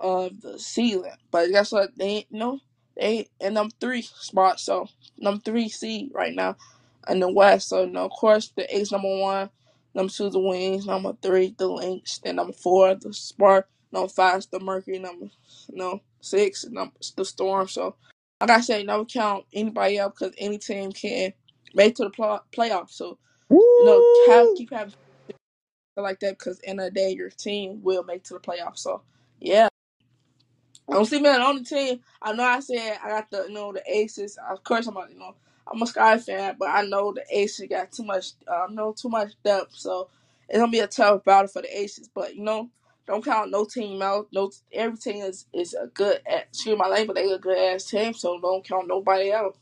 of 0.00 0.40
the 0.40 0.58
season. 0.58 1.12
But 1.30 1.50
guess 1.50 1.72
what? 1.72 1.96
They 1.96 2.06
ain't 2.06 2.32
no 2.32 2.60
they 2.96 3.28
in 3.40 3.54
them 3.54 3.70
three 3.80 4.02
spots, 4.02 4.64
so 4.64 4.88
number 5.18 5.40
three 5.42 5.68
seed 5.68 6.10
right 6.14 6.34
now 6.34 6.56
in 7.08 7.20
the 7.20 7.30
West. 7.32 7.68
So 7.68 7.86
know, 7.86 8.04
of 8.06 8.12
course 8.12 8.52
the 8.56 8.74
A's 8.76 8.92
number 8.92 9.18
one, 9.18 9.50
number 9.94 10.12
two 10.12 10.30
the 10.30 10.40
Wings, 10.40 10.86
number 10.86 11.14
three 11.22 11.54
the 11.58 11.68
Lynx, 11.68 12.18
then 12.20 12.36
number 12.36 12.52
four 12.52 12.94
the 12.94 13.12
Spark, 13.14 13.68
number 13.92 14.08
five 14.08 14.46
the 14.52 14.60
Mercury, 14.60 14.98
number 14.98 15.26
no 15.70 16.00
six 16.20 16.64
number 16.70 16.94
the 17.16 17.24
Storm. 17.24 17.68
So 17.68 17.96
like 18.40 18.50
I 18.50 18.60
say, 18.60 18.84
never 18.84 19.04
count 19.04 19.46
anybody 19.52 20.00
out 20.00 20.14
because 20.18 20.34
any 20.38 20.58
team 20.58 20.92
can 20.92 21.32
make 21.74 21.96
to 21.96 22.04
the 22.04 22.10
pl- 22.10 22.44
playoffs. 22.56 22.92
So 22.92 23.18
you 23.78 23.84
know, 23.84 24.06
have 24.20 24.48
Woo! 24.48 24.54
keep 24.54 24.72
having 24.72 24.90
stuff 25.94 26.04
like 26.04 26.20
that 26.20 26.38
because 26.38 26.60
in 26.60 26.78
the 26.78 26.90
day 26.90 27.10
your 27.10 27.30
team 27.30 27.80
will 27.82 28.04
make 28.04 28.24
to 28.24 28.34
the 28.34 28.40
playoffs. 28.40 28.78
So 28.78 29.02
yeah. 29.40 29.68
I 30.90 30.94
don't 30.94 31.06
see 31.06 31.20
me 31.20 31.28
on 31.30 31.56
the 31.58 31.64
team. 31.64 32.00
I 32.22 32.32
know 32.32 32.44
I 32.44 32.60
said 32.60 32.98
I 33.04 33.08
got 33.08 33.30
the 33.30 33.46
you 33.48 33.54
know 33.54 33.72
the 33.72 33.82
Aces. 33.90 34.38
Of 34.50 34.64
course 34.64 34.86
I'm 34.86 34.96
a 34.96 35.06
you 35.10 35.18
know 35.18 35.34
I'm 35.70 35.82
a 35.82 35.86
Sky 35.86 36.18
fan, 36.18 36.56
but 36.58 36.68
I 36.70 36.82
know 36.82 37.12
the 37.12 37.24
Aces 37.30 37.68
got 37.68 37.92
too 37.92 38.04
much 38.04 38.32
uh, 38.48 38.66
no 38.70 38.92
too 38.92 39.08
much 39.08 39.32
depth, 39.44 39.74
so 39.76 40.08
it's 40.48 40.58
gonna 40.58 40.70
be 40.70 40.80
a 40.80 40.86
tough 40.86 41.24
battle 41.24 41.48
for 41.48 41.62
the 41.62 41.78
Aces. 41.80 42.08
But 42.14 42.36
you 42.36 42.42
know, 42.42 42.70
don't 43.06 43.24
count 43.24 43.50
no 43.50 43.64
team 43.64 44.02
out. 44.02 44.28
No, 44.32 44.50
every 44.72 44.98
team 44.98 45.22
is 45.24 45.46
is 45.52 45.74
a 45.74 45.86
good. 45.88 46.20
Excuse 46.26 46.78
my 46.78 46.88
language, 46.88 47.08
but 47.08 47.16
they 47.16 47.30
a 47.32 47.38
good 47.38 47.58
ass 47.58 47.84
team, 47.84 48.12
so 48.14 48.40
don't 48.40 48.66
count 48.66 48.88
nobody 48.88 49.32
out. 49.32 49.56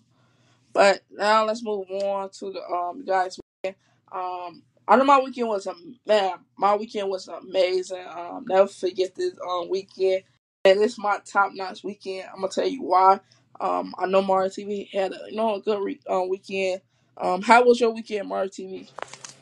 But 0.73 1.02
now 1.11 1.47
let's 1.47 1.64
move 1.64 1.91
on 1.91 2.31
to 2.31 2.53
the 2.53 2.62
um 2.64 3.05
guys. 3.05 3.38
weekend. 3.64 3.76
Um, 4.12 4.62
I 4.88 4.96
know 4.96 5.05
my 5.05 5.20
weekend 5.20 5.49
was 5.49 5.67
a 5.67 5.74
man. 6.06 6.34
My 6.58 6.77
weekend 6.77 7.10
was 7.10 7.29
amazing. 7.29 8.05
Um, 8.08 8.44
never 8.48 8.69
forget 8.69 9.15
this 9.15 9.34
um 9.48 9.69
weekend, 9.70 10.24
and 10.65 10.81
it's 10.82 10.98
my 10.98 11.20
top 11.24 11.53
notch 11.55 11.84
weekend. 11.84 12.29
I'm 12.32 12.41
gonna 12.43 12.53
tell 12.53 12.69
you 12.69 12.82
why. 12.82 13.20
Um, 13.60 13.94
I 13.98 14.06
know 14.06 14.20
Amari 14.20 14.48
TV 14.50 14.90
had 14.90 15.12
a 15.12 15.19
you 15.31 15.36
know 15.36 15.56
a 15.56 15.60
good 15.60 15.82
re- 15.82 16.00
um 16.08 16.29
weekend. 16.31 16.81
Um, 17.19 17.43
how 17.43 17.64
was 17.64 17.81
your 17.81 17.90
weekend, 17.90 18.22
Amari 18.22 18.48
TV? 18.48 18.88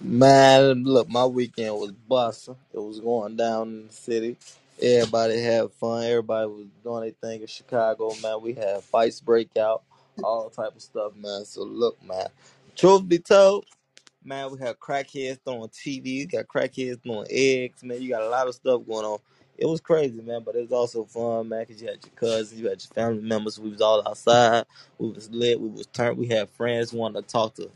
Man, 0.00 0.84
look, 0.84 1.08
my 1.08 1.26
weekend 1.26 1.75
was 1.75 1.92
busting. 1.92 2.56
It 2.72 2.78
was 2.78 3.00
going 3.00 3.37
down 3.37 3.68
in 3.68 3.87
the 3.88 3.92
city. 3.92 4.37
Everybody 4.80 5.40
had 5.40 5.72
fun. 5.72 6.04
Everybody 6.04 6.46
was 6.48 6.66
doing 6.84 7.02
their 7.02 7.30
thing 7.30 7.40
in 7.40 7.48
Chicago, 7.48 8.14
man. 8.22 8.40
We 8.40 8.54
had 8.54 8.84
fights 8.84 9.20
break 9.20 9.56
out, 9.56 9.82
all 10.22 10.50
type 10.50 10.76
of 10.76 10.82
stuff, 10.82 11.16
man. 11.16 11.44
So 11.44 11.64
look, 11.64 12.02
man. 12.04 12.28
Truth 12.76 13.08
be 13.08 13.18
told, 13.18 13.66
man, 14.25 14.52
we 14.52 14.58
had 14.60 14.78
crackheads 14.78 15.40
throwing 15.44 15.68
TVs, 15.70 16.30
got 16.30 16.46
crackheads 16.46 17.02
throwing 17.02 17.26
eggs, 17.30 17.82
man. 17.82 18.00
You 18.00 18.10
got 18.10 18.22
a 18.22 18.28
lot 18.28 18.46
of 18.48 18.54
stuff 18.54 18.87
going 18.87 19.04
on. 19.04 19.18
It 19.58 19.66
was 19.66 19.80
crazy, 19.80 20.20
man, 20.22 20.42
but 20.44 20.54
it 20.54 20.60
was 20.60 20.72
also 20.72 21.04
fun, 21.04 21.48
man, 21.48 21.64
because 21.66 21.82
you 21.82 21.88
had 21.88 21.98
your 22.04 22.12
cousins, 22.14 22.60
you 22.60 22.68
had 22.68 22.80
your 22.80 22.94
family 22.94 23.22
members. 23.22 23.58
We 23.58 23.70
was 23.70 23.80
all 23.80 24.06
outside. 24.06 24.64
We 24.98 25.10
was 25.10 25.28
lit. 25.30 25.60
We 25.60 25.68
was 25.68 25.86
turned. 25.86 26.16
We 26.16 26.28
had 26.28 26.48
friends 26.50 26.92
wanting 26.92 27.20
to 27.22 27.28
talk 27.28 27.54
to 27.56 27.68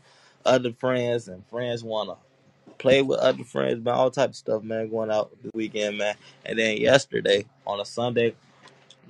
other 0.45 0.71
friends, 0.71 1.27
and 1.27 1.45
friends 1.47 1.83
want 1.83 2.09
to 2.09 2.73
play 2.77 3.01
with 3.01 3.19
other 3.19 3.43
friends, 3.43 3.83
man. 3.83 3.95
All 3.95 4.09
type 4.09 4.29
of 4.29 4.35
stuff, 4.37 4.63
man, 4.63 4.89
going 4.89 5.11
out 5.11 5.31
this 5.43 5.51
weekend, 5.53 5.97
man. 5.97 6.15
And 6.45 6.57
then 6.57 6.77
yesterday, 6.77 7.45
on 7.67 7.81
a 7.81 7.85
Sunday, 7.85 8.33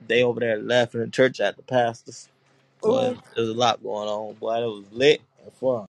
they 0.07 0.23
over 0.23 0.39
there 0.39 0.57
laughing 0.57 1.01
in 1.01 1.11
church 1.11 1.39
at 1.39 1.55
the 1.55 1.63
pastors. 1.63 2.27
So 2.83 2.91
Ooh, 2.91 3.11
it, 3.11 3.17
there 3.35 3.45
was 3.45 3.49
a 3.49 3.53
lot 3.53 3.83
going 3.83 4.09
on, 4.09 4.33
boy. 4.33 4.63
It 4.63 4.65
was 4.65 4.85
lit 4.91 5.21
and 5.43 5.53
fun. 5.53 5.85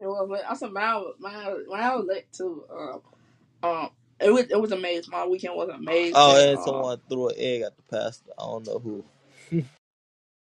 it 0.00 0.06
was 0.06 0.28
lit. 0.28 0.42
I 0.46 0.54
said 0.54 0.70
mine, 0.70 0.94
was- 0.96 1.14
mine, 1.18 1.66
mine 1.66 1.96
was 1.98 2.04
lit 2.06 2.26
too. 2.32 2.64
Um, 2.70 3.00
um, 3.62 3.90
it 4.20 4.30
was 4.32 4.46
it 4.50 4.60
was 4.60 4.72
amazing. 4.72 5.10
My 5.12 5.26
weekend 5.26 5.56
was 5.56 5.70
Oh, 6.12 6.34
amazing. 6.34 6.36
and 6.36 6.58
Um, 6.58 6.60
someone 6.60 7.00
threw 7.08 7.28
an 7.28 7.36
egg 7.38 7.62
at 7.62 7.76
the 7.76 7.82
pastor. 7.84 8.32
I 8.38 8.42
don't 8.44 8.66
know 8.66 8.78
who. 8.80 9.04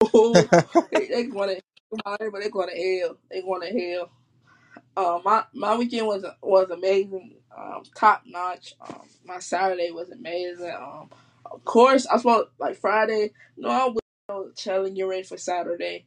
they 0.92 1.06
they 1.08 1.24
going 1.26 1.56
to, 1.56 1.62
but 2.04 2.40
they 2.42 2.50
going 2.50 2.70
to 2.70 3.00
hell. 3.00 3.18
They 3.30 3.42
going 3.42 3.62
to 3.62 3.80
hell. 3.80 4.10
Uh, 4.96 5.20
my 5.24 5.44
my 5.54 5.76
weekend 5.76 6.06
was 6.06 6.24
was 6.42 6.70
amazing, 6.70 7.36
um, 7.58 7.84
top 7.96 8.22
notch. 8.26 8.74
Um, 8.80 9.02
my 9.26 9.40
Saturday 9.40 9.90
was 9.92 10.10
amazing. 10.10 10.70
Um, 10.72 11.10
of 11.50 11.64
course, 11.64 12.06
I 12.06 12.18
supposed 12.18 12.50
like 12.60 12.76
Friday. 12.78 13.32
No, 13.58 13.70
I 13.70 13.86
was 13.86 13.96
you 14.30 14.36
know, 14.36 14.50
chilling, 14.56 14.94
getting 14.94 15.10
ready 15.10 15.24
for 15.24 15.38
Saturday. 15.38 16.06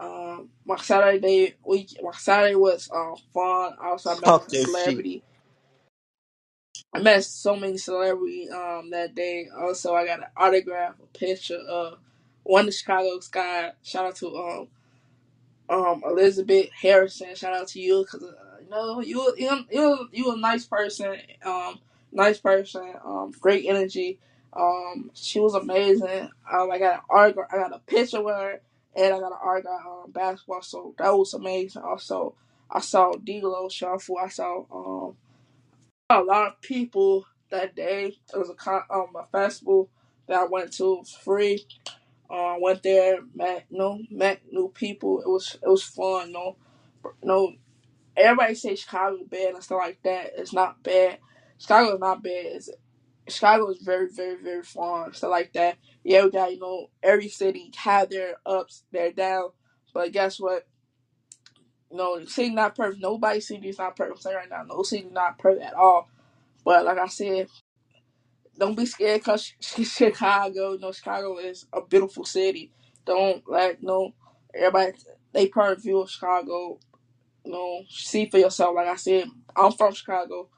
Um, 0.00 0.50
my 0.66 0.76
Saturday 0.76 1.56
week, 1.66 1.90
my 2.02 2.12
Saturday 2.12 2.56
was 2.56 2.90
um 2.94 3.16
fun. 3.34 3.74
Also, 3.82 4.10
I 4.16 4.20
met 4.20 4.34
Talk 4.34 4.48
a 4.48 4.50
your 4.52 4.66
shit. 4.66 5.06
celebrity. 5.06 5.24
I 6.94 7.00
met 7.00 7.24
so 7.24 7.56
many 7.56 7.78
celebrities 7.78 8.50
um 8.52 8.90
that 8.90 9.16
day. 9.16 9.48
Also, 9.56 9.94
I 9.94 10.06
got 10.06 10.20
an 10.20 10.26
autograph, 10.36 10.94
a 11.02 11.18
picture 11.18 11.58
of 11.58 11.98
one 12.44 12.62
of 12.62 12.66
the 12.66 12.72
Chicago 12.72 13.20
Sky. 13.20 13.72
Shout 13.82 14.06
out 14.06 14.16
to 14.16 14.36
um 14.36 14.68
um 15.68 16.02
Elizabeth 16.06 16.70
Harrison. 16.72 17.34
Shout 17.34 17.54
out 17.54 17.68
to 17.68 17.80
you 17.80 18.04
because 18.04 18.22
uh, 18.22 18.58
you 18.62 18.70
know 18.70 19.00
you 19.00 19.34
you 19.38 19.66
you 19.70 20.08
you 20.12 20.32
a 20.32 20.38
nice 20.38 20.66
person. 20.66 21.16
Um, 21.44 21.80
nice 22.12 22.38
person. 22.38 22.94
Um, 23.04 23.32
great 23.40 23.66
energy. 23.66 24.18
Um, 24.52 25.10
she 25.14 25.40
was 25.40 25.54
amazing. 25.54 26.30
Um, 26.52 26.70
I 26.70 26.78
got 26.78 26.94
an 26.96 27.00
autograph. 27.10 27.48
I 27.52 27.56
got 27.56 27.74
a 27.74 27.80
picture 27.80 28.22
with 28.22 28.36
her, 28.36 28.60
and 28.96 29.14
I 29.14 29.18
got 29.18 29.32
an 29.32 29.38
autograph 29.42 29.86
on 29.86 30.12
basketball. 30.12 30.62
So 30.62 30.94
that 30.98 31.10
was 31.10 31.34
amazing. 31.34 31.82
Also, 31.82 32.34
I 32.70 32.80
saw 32.80 33.12
D'Lo 33.12 33.68
Shuffle. 33.68 34.18
I 34.18 34.28
saw 34.28 34.64
um 34.72 35.16
a 36.10 36.22
lot 36.22 36.48
of 36.48 36.60
people 36.62 37.26
that 37.50 37.76
day. 37.76 38.16
It 38.34 38.38
was 38.38 38.50
a 38.50 38.54
con- 38.54 38.84
um 38.90 39.14
a 39.16 39.26
festival 39.32 39.90
that 40.28 40.40
I 40.40 40.44
went 40.46 40.72
to. 40.74 40.94
It 40.94 40.98
was 41.00 41.12
free 41.14 41.60
uh, 42.30 42.56
went 42.60 42.82
there, 42.82 43.20
met 43.34 43.66
no 43.70 44.00
met 44.10 44.42
new 44.50 44.68
people. 44.70 45.20
It 45.20 45.28
was 45.28 45.56
it 45.62 45.68
was 45.68 45.82
fun. 45.84 46.32
No, 46.32 46.56
no. 47.22 47.52
Everybody 48.16 48.54
say 48.56 48.76
Chicago 48.76 49.18
bad 49.28 49.54
and 49.54 49.64
stuff 49.64 49.80
like 49.80 50.02
that. 50.04 50.32
It's 50.36 50.52
not 50.52 50.82
bad. 50.82 51.18
Chicago 51.58 51.94
is 51.94 52.00
not 52.00 52.22
bad. 52.22 52.46
It's, 52.46 52.70
Chicago 53.28 53.70
is 53.70 53.78
very 53.82 54.08
very 54.10 54.42
very 54.42 54.62
fun. 54.64 55.14
Stuff 55.14 55.30
like 55.30 55.52
that. 55.54 55.78
Yeah, 56.04 56.24
we 56.24 56.32
got 56.32 56.52
you 56.52 56.60
know 56.60 56.88
every 57.02 57.28
city 57.28 57.72
have 57.76 58.10
their 58.10 58.36
ups, 58.46 58.84
their 58.92 59.12
down. 59.12 59.50
But 59.94 60.12
guess 60.12 60.40
what? 60.40 60.66
You 61.94 61.98
know, 61.98 62.24
city 62.24 62.50
not 62.50 62.74
perfect. 62.74 63.00
Nobody 63.00 63.38
city 63.38 63.68
is 63.68 63.78
not 63.78 63.94
perfect. 63.94 64.16
I'm 64.16 64.20
saying 64.20 64.36
right 64.36 64.50
now, 64.50 64.64
no 64.64 64.82
city 64.82 65.06
not 65.12 65.38
perfect 65.38 65.64
at 65.64 65.74
all. 65.74 66.08
But 66.64 66.84
like 66.84 66.98
I 66.98 67.06
said, 67.06 67.46
don't 68.58 68.76
be 68.76 68.84
scared 68.84 69.20
because 69.20 69.52
Chicago, 69.60 70.76
no, 70.80 70.90
Chicago 70.90 71.38
is 71.38 71.66
a 71.72 71.82
beautiful 71.82 72.24
city. 72.24 72.72
Don't 73.06 73.48
like 73.48 73.80
no 73.80 74.12
everybody 74.52 74.98
they 75.32 75.48
of 75.54 75.80
view 75.84 76.00
of 76.00 76.10
Chicago. 76.10 76.80
You 77.44 77.52
know, 77.52 77.82
see 77.88 78.26
for 78.28 78.38
yourself. 78.38 78.74
Like 78.74 78.88
I 78.88 78.96
said, 78.96 79.26
I'm 79.54 79.70
from 79.70 79.94
Chicago. 79.94 80.48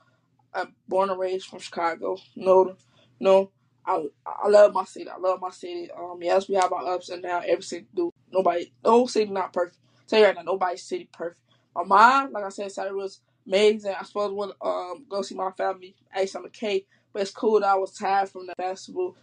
I'm 0.55 0.75
born 0.89 1.11
and 1.11 1.21
raised 1.21 1.49
from 1.49 1.59
Chicago. 1.59 2.17
No, 2.35 2.77
no, 3.21 3.51
I 3.85 4.07
I 4.27 4.49
love 4.49 4.73
my 4.73 4.85
city. 4.85 5.11
I 5.11 5.19
love 5.19 5.43
my 5.43 5.51
city. 5.51 5.91
Um, 5.95 6.19
yes, 6.23 6.49
we 6.49 6.55
have 6.55 6.73
our 6.73 6.95
ups 6.95 7.11
and 7.11 7.23
downs. 7.23 7.45
Every 7.47 7.63
city 7.63 7.87
do. 7.95 8.11
Nobody, 8.33 8.73
no 8.83 9.05
city 9.07 9.31
not 9.31 9.53
perfect. 9.53 9.77
Tell 10.09 10.21
you 10.21 10.27
right 10.27 10.35
now, 10.37 10.43
nobody's 10.43 10.85
city 10.85 11.09
perfect. 11.13 11.41
My 11.75 11.85
mom, 11.85 12.33
like 12.33 12.45
I 12.45 12.49
said, 12.51 12.73
Saturday 12.73 12.95
was 12.95 13.21
amazing. 13.47 13.95
I 13.99 14.05
supposed 14.05 14.35
to 14.61 14.67
um 14.67 15.07
go 15.09 15.23
see 15.23 15.35
my 15.37 15.53
family, 15.53 15.97
on 16.37 16.43
the 16.45 16.51
K, 16.51 16.87
but 17.13 17.23
it's 17.23 17.31
cool 17.33 17.61
that 17.61 17.69
I 17.71 17.77
was 17.77 17.93
tired 17.95 18.29
from 18.31 18.47
the 18.47 18.55
festival. 18.57 19.17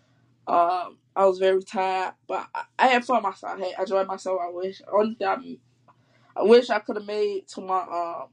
Um, 0.48 0.98
I 1.16 1.26
was 1.26 1.40
very 1.40 1.64
tired, 1.64 2.14
but 2.28 2.48
I, 2.56 2.64
I 2.80 2.88
had 2.88 3.06
fun 3.06 3.24
myself. 3.24 3.60
Hey, 3.60 3.74
I 3.78 3.84
enjoyed 3.84 4.08
myself. 4.08 4.40
I 4.44 4.50
wish 4.52 4.82
only 4.92 5.16
thing 5.16 5.28
I, 5.28 5.58
I 6.42 6.44
wish 6.44 6.70
I 6.70 6.80
could 6.80 6.98
have 6.98 7.06
made 7.06 7.48
to 7.50 7.62
my 7.62 7.82
um 7.82 8.28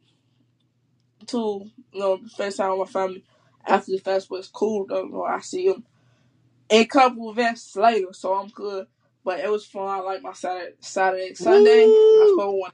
to 1.28 1.64
you 1.92 2.00
know 2.00 2.21
spend 2.26 2.57
time 2.57 2.78
with 2.78 2.88
my 2.88 3.00
family 3.02 3.25
after 3.66 3.92
the 3.92 3.99
festival. 3.99 4.38
It's 4.38 4.49
cool 4.49 4.87
though. 4.88 5.04
You 5.04 5.12
know, 5.12 5.25
I 5.25 5.40
see 5.40 5.69
them 5.69 5.85
a 6.71 6.85
couple 6.87 7.30
events 7.30 7.76
later, 7.76 8.12
so 8.12 8.35
I'm 8.35 8.49
good. 8.49 8.87
But 9.24 9.40
it 9.40 9.50
was 9.50 9.66
fun. 9.66 9.88
I 9.88 10.00
like 10.00 10.22
my 10.22 10.32
Saturday, 10.34 10.76
Saturday, 10.80 11.34
Sunday. 11.34 11.94
I 12.20 12.26
Woo! 12.26 12.28
spoke 12.28 12.56
one. 12.60 12.72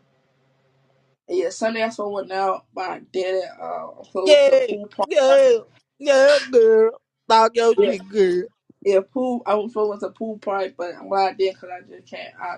Yeah, 1.29 1.51
Sunday 1.51 1.83
I 1.83 1.91
spoke 1.91 2.13
one 2.13 2.33
out, 2.33 2.67
but 2.75 2.91
I 2.91 3.01
did 3.13 3.37
it. 3.45 3.51
Uh, 3.61 3.89
I 4.01 4.05
spoke 4.05 4.31
with 4.33 4.45
the 4.47 4.53
Yeah, 4.53 4.67
pool 4.69 4.89
party. 4.89 5.11
yeah, 5.11 5.59
yeah, 5.99 6.39
girl. 6.51 6.93
Talk 7.29 7.53
your 7.57 7.75
Yeah, 7.77 7.93
shit, 7.93 8.09
girl. 8.09 8.45
yeah, 8.85 9.01
pool. 9.13 9.43
I 9.47 9.55
was 9.55 9.73
supposed 9.73 10.03
to 10.03 10.11
pool 10.11 10.39
party, 10.39 10.75
but 10.77 10.95
I'm 10.97 11.09
glad 11.09 11.35
I 11.35 11.35
did 11.35 11.55
because 11.55 11.71
I 11.71 11.81
just 11.91 12.11
can't. 12.11 12.35
I, 12.41 12.57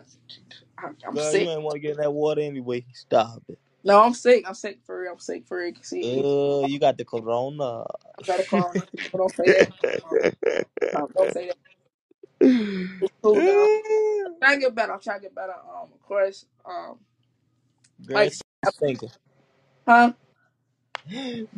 I, 0.78 0.90
I'm 1.08 1.16
Girl, 1.16 1.34
you 1.34 1.48
sick. 1.48 1.50
ain't 1.50 1.62
want 1.62 1.74
to 1.76 1.80
get 1.80 1.92
in 1.92 1.98
that 1.98 2.12
water 2.12 2.42
anyway. 2.42 2.86
Stop 2.94 3.42
it. 3.48 3.58
No, 3.84 4.02
I'm 4.04 4.14
sick. 4.14 4.44
I'm 4.48 4.54
sick 4.54 4.80
for 4.86 5.00
real. 5.02 5.12
I'm 5.14 5.20
sick 5.20 5.46
for 5.48 5.58
real. 5.58 5.74
See, 5.82 6.26
Uh, 6.26 6.62
you 6.62 6.80
got 6.80 6.98
the 6.98 7.04
corona. 7.04 7.84
I 8.18 8.22
got 8.26 8.40
a 8.40 8.44
corona. 8.44 8.86
People 8.96 9.18
don't 9.20 9.36
say 9.36 9.52
that. 9.52 9.72
Um, 10.94 11.08
don't 11.16 11.32
say 11.32 11.48
that. 11.48 11.56
It's 12.40 13.12
cool 13.22 13.42
though. 13.42 13.68
I'm 14.26 14.38
trying 14.40 14.56
to 14.56 14.66
get 14.66 14.74
better. 14.74 14.92
I'm 14.92 15.00
trying 15.00 15.18
to 15.20 15.22
get 15.22 15.34
better. 15.34 15.52
Um, 15.52 15.88
of 15.94 16.02
course. 16.02 16.46
Um, 16.64 16.98
Girl, 18.06 18.16
like, 18.16 18.28
it 18.28 18.34
sound 18.34 18.44
like 18.64 18.74
you 18.80 18.88
sinking. 18.88 19.10
huh? 19.86 20.12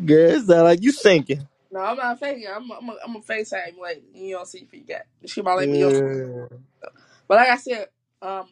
Girl, 0.05 0.31
it 0.31 0.47
sound 0.47 0.65
like 0.65 0.83
you 0.83 0.93
sinking. 0.93 1.47
No, 1.71 1.81
I'm 1.81 1.97
not 1.97 2.19
faking. 2.19 2.47
I'm, 2.53 2.71
I'm, 2.71 2.89
a, 2.89 2.97
I'm 3.05 3.17
a 3.17 3.21
FaceTime 3.21 3.79
like 3.81 4.03
you 4.13 4.35
don't 4.35 4.47
see 4.49 4.59
if 4.59 4.73
you 4.73 4.85
got. 4.85 5.03
She 5.27 5.43
might 5.43 5.55
let 5.55 5.69
me 5.69 5.83
else. 5.83 5.95
Yeah. 5.95 6.47
But 7.29 7.37
like 7.37 7.49
I 7.49 7.57
said, 7.57 7.89
um, 8.23 8.49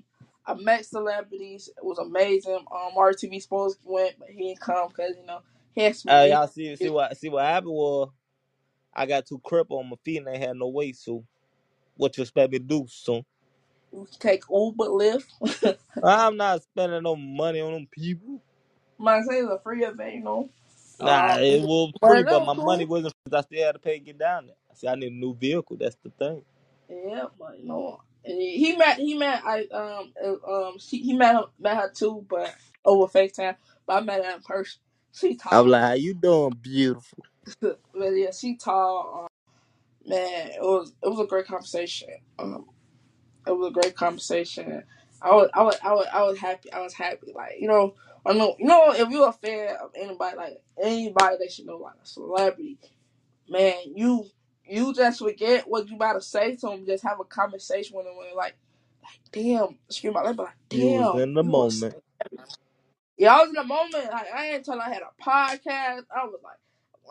I 0.46 0.54
met 0.54 0.86
celebrities. 0.86 1.68
It 1.76 1.84
was 1.84 1.98
amazing. 1.98 2.64
Um, 2.70 2.92
RTV 2.96 3.42
supposed 3.42 3.82
to 3.82 3.88
went, 3.90 4.18
but 4.18 4.28
he 4.28 4.48
didn't 4.48 4.60
come 4.60 4.88
because 4.88 5.16
you 5.16 5.26
know 5.26 5.40
he 5.74 5.82
had 5.82 5.96
some. 5.96 6.12
Uh, 6.12 6.24
y'all 6.24 6.46
see 6.46 6.76
see 6.76 6.90
what 6.90 7.16
see 7.16 7.28
what 7.28 7.44
happened 7.44 7.72
was 7.72 8.10
I 8.94 9.06
got 9.06 9.26
too 9.26 9.40
crip 9.44 9.66
on 9.70 9.90
my 9.90 9.96
feet 10.04 10.18
and 10.18 10.26
they 10.26 10.38
had 10.38 10.56
no 10.56 10.68
weight, 10.68 10.96
so 10.96 11.24
what 11.98 12.18
you 12.18 12.22
expect 12.24 12.52
me 12.52 12.60
to 12.60 12.64
do, 12.66 12.86
son? 12.88 13.24
take 14.20 14.44
Uber, 14.50 14.86
Lyft. 14.86 15.26
I'm 16.02 16.36
not 16.36 16.62
spending 16.62 17.02
no 17.04 17.16
money 17.16 17.60
on 17.60 17.72
them 17.72 17.88
people. 17.92 18.42
My 18.98 19.20
say 19.22 19.38
it's 19.40 19.50
a 19.50 19.60
free 19.62 19.84
event, 19.84 20.14
you 20.16 20.24
know. 20.24 20.50
Nah, 21.00 21.36
Um, 21.36 21.38
it 21.38 21.62
was 21.62 21.92
but 22.00 22.08
free, 22.08 22.22
it 22.22 22.26
but 22.28 22.40
was 22.40 22.44
my 22.44 22.54
money 22.54 22.84
cool. 22.84 22.86
wasn't 22.86 23.14
free. 23.26 23.38
I 23.38 23.42
still 23.42 23.66
had 23.66 23.72
to 23.72 23.78
pay 23.80 23.98
to 23.98 24.04
get 24.04 24.18
down 24.18 24.46
there. 24.46 24.56
See, 24.74 24.88
I 24.88 24.94
need 24.96 25.12
a 25.12 25.16
new 25.16 25.34
vehicle. 25.34 25.76
That's 25.78 25.96
the 26.04 26.10
thing. 26.18 26.42
Yeah, 26.90 27.26
but 27.38 27.58
you 27.60 27.66
know, 27.68 28.00
he 28.24 28.58
he 28.58 28.76
met 28.76 28.98
he 28.98 29.14
met 29.16 29.42
I 29.44 29.66
um 29.72 30.14
uh, 30.24 30.52
um 30.52 30.78
she 30.78 30.98
he 31.02 31.14
met 31.14 31.36
her, 31.36 31.44
met 31.60 31.76
her 31.78 31.92
too, 31.94 32.26
but 32.30 32.54
over 32.84 33.06
Facetime. 33.06 33.56
But 33.86 34.02
I 34.02 34.06
met 34.06 34.24
her 34.24 34.32
in 34.36 34.42
person. 34.42 34.80
She 35.12 35.36
tall 35.36 35.52
I 35.52 35.60
was 35.62 35.70
tall, 35.70 35.72
like, 35.72 35.82
"How 35.82 35.92
you 35.94 36.14
doing, 36.14 36.52
beautiful?" 36.62 37.24
but 37.94 38.08
yeah, 38.14 38.32
she 38.32 38.56
tall. 38.56 39.28
Man, 40.08 40.48
it 40.48 40.62
was 40.62 40.94
it 41.04 41.08
was 41.10 41.20
a 41.20 41.26
great 41.26 41.46
conversation. 41.48 42.10
Um, 42.40 42.66
it 43.46 43.52
was 43.52 43.68
a 43.70 43.72
great 43.72 43.96
conversation. 43.96 44.84
I 45.22 45.30
was 45.32 45.50
I 45.54 45.62
was 45.62 45.76
I 45.84 45.92
was 45.94 46.06
I 46.12 46.22
was 46.24 46.38
happy. 46.38 46.72
I 46.72 46.80
was 46.82 46.94
happy. 46.94 47.32
Like 47.34 47.54
you 47.60 47.68
know, 47.68 47.94
I 48.26 48.34
know 48.34 48.56
you 48.58 48.66
know 48.66 48.92
if 48.92 49.08
you're 49.10 49.28
a 49.28 49.32
fan 49.32 49.76
of 49.82 49.92
anybody, 49.96 50.36
like 50.36 50.62
anybody 50.82 51.36
that 51.40 51.58
you 51.58 51.66
know, 51.66 51.78
like 51.78 51.94
a 52.02 52.06
celebrity, 52.06 52.78
man, 53.48 53.76
you 53.94 54.26
you 54.66 54.94
just 54.94 55.20
forget 55.20 55.68
what 55.68 55.88
you 55.88 55.96
about 55.96 56.14
to 56.14 56.22
say 56.22 56.56
to 56.56 56.68
them. 56.68 56.86
Just 56.86 57.04
have 57.04 57.20
a 57.20 57.24
conversation 57.24 57.96
with 57.96 58.06
them. 58.06 58.16
And 58.26 58.36
like, 58.36 58.56
damn, 59.32 59.78
scream 59.90 60.14
my 60.14 60.20
language, 60.22 60.36
but 60.38 60.44
like, 60.46 60.56
You 60.70 60.90
was 60.90 61.14
damn, 61.14 61.14
in 61.14 61.34
the 61.34 61.42
you 61.42 61.52
was. 61.52 61.82
moment. 61.82 61.96
Yeah, 63.18 63.36
I 63.36 63.40
was 63.42 63.50
in 63.50 63.54
the 63.56 63.64
moment. 63.64 64.10
Like, 64.12 64.26
I 64.34 64.46
ain't 64.48 64.58
until 64.68 64.80
I 64.82 64.90
had 64.90 65.02
a 65.02 65.22
podcast. 65.24 66.04
I 66.14 66.24
was 66.26 66.40
like, 66.44 66.58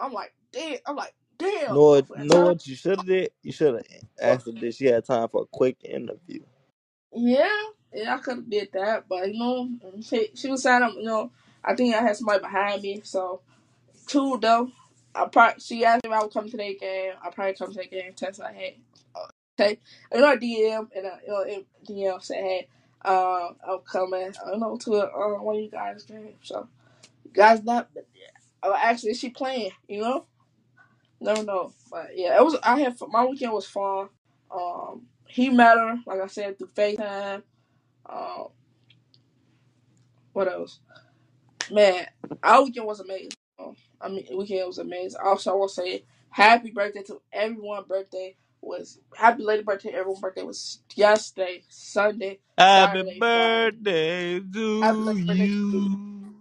I'm 0.01 0.13
like, 0.13 0.33
damn. 0.53 0.77
I'm 0.87 0.97
like, 0.97 1.15
damn. 1.37 1.75
Know? 1.75 2.01
For 2.03 2.17
Know 2.17 2.27
time. 2.27 2.45
what 2.45 2.67
you 2.67 2.75
should 2.75 2.97
have 2.97 3.05
did? 3.05 3.31
You 3.43 3.51
should 3.51 3.75
have 3.75 3.85
But 4.25 4.41
asked 4.41 4.45
her 4.47 4.53
if 4.55 4.75
she 4.75 4.85
had 4.85 5.05
time 5.05 5.29
for 5.29 5.43
a 5.43 5.47
quick 5.47 5.77
interview. 5.83 6.43
yeah, 7.13 7.49
yeah, 7.93 8.15
I 8.15 8.17
could 8.19 8.37
have 8.37 8.49
did 8.49 8.69
that. 8.73 9.05
But 9.09 9.33
you 9.33 9.39
know, 9.39 9.69
she, 10.01 10.29
she 10.35 10.49
was 10.49 10.63
saying, 10.63 10.95
you 10.97 11.05
know, 11.05 11.31
I 11.63 11.75
think 11.75 11.95
I 11.95 12.01
had 12.01 12.17
somebody 12.17 12.39
behind 12.41 12.81
me. 12.81 13.01
So 13.03 13.41
True 14.07 14.37
though. 14.41 14.71
I 15.15 15.25
probably 15.27 15.61
she 15.61 15.85
asked 15.85 16.03
me 16.03 16.11
if 16.11 16.15
I 16.15 16.23
would 16.23 16.33
come 16.33 16.49
to 16.49 16.57
their 16.57 16.73
game. 16.75 17.13
I 17.23 17.29
probably 17.31 17.53
come 17.55 17.69
to 17.69 17.75
their 17.75 17.85
game. 17.85 18.13
Test 18.13 18.39
like, 18.39 18.55
hey, 18.55 18.79
uh, 19.15 19.27
okay, 19.59 19.79
you 20.13 20.21
know, 20.21 20.37
DM 20.37 20.87
and 20.95 21.05
uh, 21.07 21.17
you 21.25 21.33
know, 21.33 21.43
in 21.43 21.65
DM 21.87 22.23
say, 22.23 22.35
hey, 22.41 22.67
uh, 23.05 23.49
I'm 23.67 23.79
coming. 23.79 24.33
I 24.45 24.51
don't 24.51 24.59
know 24.59 24.77
to 24.77 24.95
uh, 24.95 25.41
one 25.41 25.57
of 25.57 25.61
you 25.63 25.71
guys' 25.71 26.03
game. 26.03 26.35
So 26.43 26.67
you 27.25 27.31
guys 27.33 27.63
not. 27.63 27.89
Uh, 28.63 28.75
actually, 28.77 29.11
is 29.11 29.19
she 29.19 29.29
playing? 29.29 29.71
You 29.87 30.01
know, 30.01 30.25
never 31.21 31.43
know. 31.43 31.73
But 31.91 32.11
yeah, 32.15 32.37
it 32.37 32.43
was. 32.43 32.57
I 32.63 32.79
had 32.81 32.95
my 33.09 33.25
weekend 33.25 33.53
was 33.53 33.67
fun. 33.67 34.09
Um, 34.51 35.07
he 35.27 35.49
met 35.49 35.77
her 35.77 35.97
like 36.07 36.21
I 36.21 36.27
said 36.27 36.57
through 36.59 36.69
FaceTime. 36.69 37.43
Um, 38.09 38.47
what 40.33 40.47
else? 40.51 40.79
Man, 41.71 42.07
our 42.43 42.63
weekend 42.63 42.87
was 42.87 43.01
amazing. 43.01 43.31
Um, 43.59 43.75
I 44.01 44.09
mean, 44.09 44.27
weekend 44.37 44.67
was 44.67 44.79
amazing. 44.79 45.19
Also, 45.23 45.51
I 45.51 45.55
will 45.55 45.69
say 45.69 46.05
happy 46.29 46.71
birthday 46.71 47.03
to 47.03 47.21
everyone. 47.33 47.85
Birthday 47.89 48.37
was 48.61 48.99
happy 49.15 49.43
lady 49.43 49.63
birthday. 49.63 49.91
To 49.91 49.97
everyone's 49.97 50.21
birthday 50.21 50.43
was 50.43 50.81
yesterday, 50.95 51.63
Sunday, 51.69 52.39
Happy 52.57 53.03
Saturday, 53.05 53.25
Friday. 53.33 53.71
birthday 53.83 54.39
Happy 54.81 55.03
to 55.03 55.13
birthday 55.27 55.35
to 55.71 55.77
you. 55.77 55.79
you. 55.79 56.35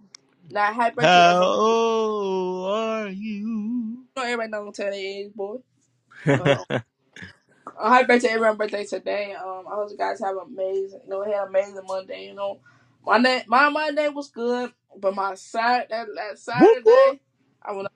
Now, 0.51 0.73
happy 0.75 0.97
birthday 0.97 1.21
to 1.23 1.27
How 1.27 1.43
everyone. 1.43 1.59
old 1.59 2.73
are 2.73 3.09
you? 3.09 3.76
Know, 4.17 4.23
everybody 4.23 4.51
gonna 4.51 4.73
tell 4.73 4.91
their 4.91 4.95
age, 4.95 5.35
boy. 5.35 5.59
Um, 6.27 6.81
uh, 7.79 7.91
happy 7.91 8.07
birthday 8.07 8.29
to 8.29 8.35
everyone's 8.35 8.59
birthday 8.59 8.85
today. 8.87 9.35
Um, 9.35 9.65
I 9.71 9.75
hope 9.75 9.91
you 9.91 9.99
guys 9.99 10.21
have 10.21 10.37
amazing. 10.37 11.01
You 11.05 11.11
know, 11.11 11.23
had 11.25 11.35
an 11.35 11.49
amazing 11.49 11.83
Monday. 11.87 12.27
You 12.27 12.35
know, 12.35 12.61
my 13.05 13.21
day, 13.21 13.45
my 13.47 13.69
Monday 13.69 14.09
was 14.09 14.31
good, 14.31 14.73
but 14.97 15.15
my 15.15 15.35
Saturday, 15.35 15.89
that, 15.91 16.07
that 16.17 16.61
whoop 16.61 16.85
whoop. 16.85 16.85
Saturday, 16.87 17.21
I 17.63 17.73
went. 17.73 17.89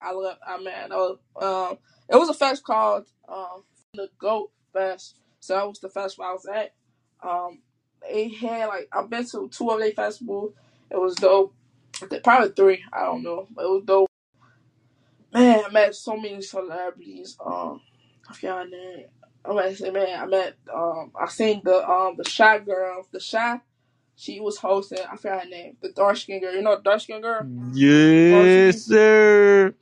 I 0.00 0.12
love. 0.12 0.36
I 0.46 0.58
mean, 0.58 0.74
I 0.84 0.86
know. 0.86 1.18
Um, 1.40 1.78
it 2.08 2.16
was 2.16 2.28
a 2.28 2.34
fest 2.34 2.62
called 2.62 3.06
um 3.28 3.64
the 3.94 4.08
Goat 4.18 4.52
Fest. 4.72 5.16
So 5.40 5.54
that 5.54 5.66
was 5.66 5.80
the 5.80 5.88
festival 5.88 6.26
I 6.26 6.32
was 6.32 6.46
at. 6.46 6.74
Um, 7.28 7.58
they 8.02 8.28
had 8.28 8.66
like 8.66 8.88
I've 8.92 9.10
been 9.10 9.26
to 9.26 9.48
two 9.48 9.68
of 9.70 9.80
their 9.80 9.90
festivals. 9.92 10.54
It 10.90 11.00
was 11.00 11.16
dope. 11.16 11.54
Probably 12.22 12.50
three. 12.50 12.84
I 12.92 13.04
don't 13.04 13.24
know, 13.24 13.48
but 13.54 13.64
it 13.64 13.68
was 13.70 13.82
dope. 13.84 14.09
Man, 15.32 15.64
I 15.66 15.70
met 15.70 15.94
so 15.94 16.16
many 16.16 16.42
celebrities. 16.42 17.36
Um, 17.44 17.82
I 18.28 18.34
forgot 18.34 18.64
her 18.66 18.70
name. 18.70 19.06
I'm 19.44 19.56
gonna 19.56 19.74
say, 19.76 19.90
man, 19.90 20.20
I 20.20 20.26
met. 20.26 20.56
Um, 20.74 21.12
I 21.20 21.28
seen 21.28 21.62
the 21.64 21.88
um 21.88 22.16
the 22.18 22.28
shy 22.28 22.58
girl, 22.60 23.06
the 23.12 23.20
shy. 23.20 23.60
She 24.16 24.40
was 24.40 24.58
hosting. 24.58 25.00
I 25.10 25.16
forgot 25.16 25.44
her 25.44 25.50
name. 25.50 25.76
The 25.82 25.92
dark 25.92 26.16
skin 26.18 26.40
girl. 26.40 26.54
You 26.54 26.62
know, 26.62 26.76
the 26.76 26.82
dark 26.82 27.00
skin 27.02 27.22
girl. 27.22 27.48
Yes, 28.30 28.54
sir. 28.54 29.74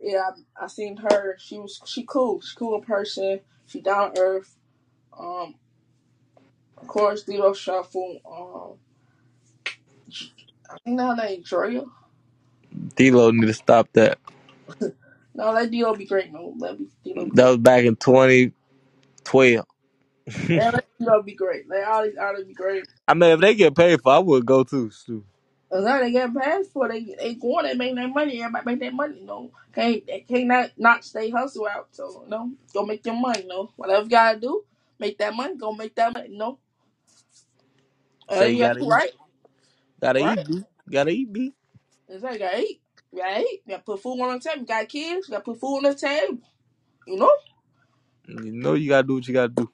Yeah, 0.00 0.30
I, 0.58 0.64
I 0.64 0.68
seen 0.68 0.98
her. 0.98 1.36
She 1.40 1.58
was 1.58 1.80
she 1.86 2.04
cool. 2.04 2.40
She 2.42 2.56
cool 2.56 2.76
in 2.76 2.82
person. 2.82 3.40
She 3.66 3.80
down 3.82 4.14
to 4.14 4.20
earth. 4.20 4.58
Um, 5.18 5.56
of 6.78 6.88
course, 6.88 7.24
D'Lo 7.24 7.54
Shuffle. 7.54 8.20
Um, 8.30 8.78
I 10.70 10.76
think 10.84 11.00
her 11.00 11.16
name 11.16 11.42
Drea. 11.44 11.84
D-Lo 12.96 13.30
need 13.32 13.46
to 13.46 13.54
stop 13.54 13.88
that. 13.94 14.18
No, 15.34 15.52
let 15.52 15.70
D-Lo 15.70 15.94
be 15.96 16.06
great. 16.06 16.32
No, 16.32 16.54
let 16.58 16.78
D-Lo 17.04 17.26
be 17.26 17.32
That 17.34 17.48
was 17.48 17.58
back 17.58 17.84
in 17.84 17.96
2012. 17.96 18.66
Yeah, 20.54 20.70
let 20.72 20.86
D-Lo 20.98 21.22
be 21.22 21.34
great. 21.34 21.68
Let 21.68 21.84
all 21.88 22.04
these 22.04 22.16
artists 22.16 22.48
be 22.48 22.54
great. 22.54 22.84
I 23.08 23.14
mean, 23.14 23.30
if 23.32 23.40
they 23.40 23.54
get 23.54 23.76
paid 23.76 24.02
for, 24.02 24.12
I 24.12 24.18
would 24.18 24.46
go 24.46 24.64
too. 24.64 24.90
Shoot. 24.90 25.24
As 25.72 25.84
long 25.84 26.00
they 26.00 26.12
get 26.12 26.34
paid 26.34 26.66
for, 26.72 26.88
they 26.88 27.14
they 27.18 27.34
going, 27.34 27.66
they 27.66 27.74
make 27.74 27.94
their 27.96 28.08
money. 28.08 28.42
Everybody 28.42 28.66
make 28.66 28.80
their 28.80 28.92
money. 28.92 29.20
You 29.20 29.26
know, 29.26 29.52
can't 29.74 30.06
they 30.06 30.20
can't 30.22 30.46
not, 30.48 30.70
not 30.78 31.04
stay 31.04 31.30
hustle 31.30 31.68
out. 31.68 31.88
So 31.92 32.22
you 32.24 32.30
know, 32.30 32.52
go 32.74 32.86
make 32.86 33.06
your 33.06 33.16
money. 33.16 33.42
You 33.42 33.48
know, 33.48 33.72
whatever 33.76 34.04
you 34.04 34.10
gotta 34.10 34.40
do, 34.40 34.64
make 34.98 35.18
that 35.18 35.34
money. 35.34 35.56
Go 35.58 35.74
make 35.74 35.94
that 35.96 36.14
money. 36.14 36.30
You 36.30 36.38
know, 36.38 36.58
uh, 38.32 38.42
Say 38.42 38.52
you 38.52 38.56
you 38.56 38.60
gotta 38.60 38.74
gotta 38.74 38.80
do 38.80 38.88
eat. 38.88 38.90
right, 38.90 39.12
Gotta 40.00 40.20
right. 40.20 40.38
eat, 40.38 40.44
B. 40.44 40.64
Gotta 40.90 41.10
eat, 41.10 41.32
B. 41.32 41.54
It's 42.12 42.22
like 42.22 42.34
you 42.34 42.38
gotta 42.40 42.60
eat. 42.60 42.80
You 43.12 43.18
gotta 43.20 43.40
eat. 43.40 43.62
You 43.64 43.70
gotta 43.70 43.82
put 43.84 44.02
food 44.02 44.20
on 44.20 44.34
the 44.34 44.40
table. 44.40 44.60
You 44.60 44.66
got 44.66 44.88
kids. 44.88 45.28
You 45.28 45.32
gotta 45.32 45.44
put 45.44 45.58
food 45.60 45.76
on 45.78 45.82
the 45.84 45.94
table. 45.94 46.38
You 47.06 47.16
know, 47.16 47.32
You 48.28 48.52
know 48.52 48.74
you 48.74 48.88
gotta 48.88 49.06
do 49.06 49.14
what 49.14 49.26
you 49.26 49.34
gotta 49.34 49.48
do. 49.48 49.70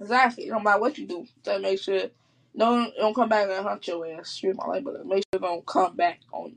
exactly. 0.00 0.46
No 0.46 0.58
matter 0.60 0.80
what 0.80 0.96
you 0.98 1.06
do, 1.06 1.26
to 1.44 1.58
make 1.58 1.78
sure 1.80 2.00
no 2.54 2.90
don't 2.98 3.14
come 3.14 3.28
back 3.28 3.48
and 3.50 3.64
hunt 3.66 3.86
your 3.86 4.06
ass. 4.06 4.20
Excuse 4.20 4.56
my 4.56 4.66
language, 4.66 4.96
but 4.98 5.06
make 5.06 5.24
sure 5.32 5.38
it 5.38 5.42
don't 5.42 5.66
come 5.66 5.94
back 5.94 6.20
on 6.32 6.50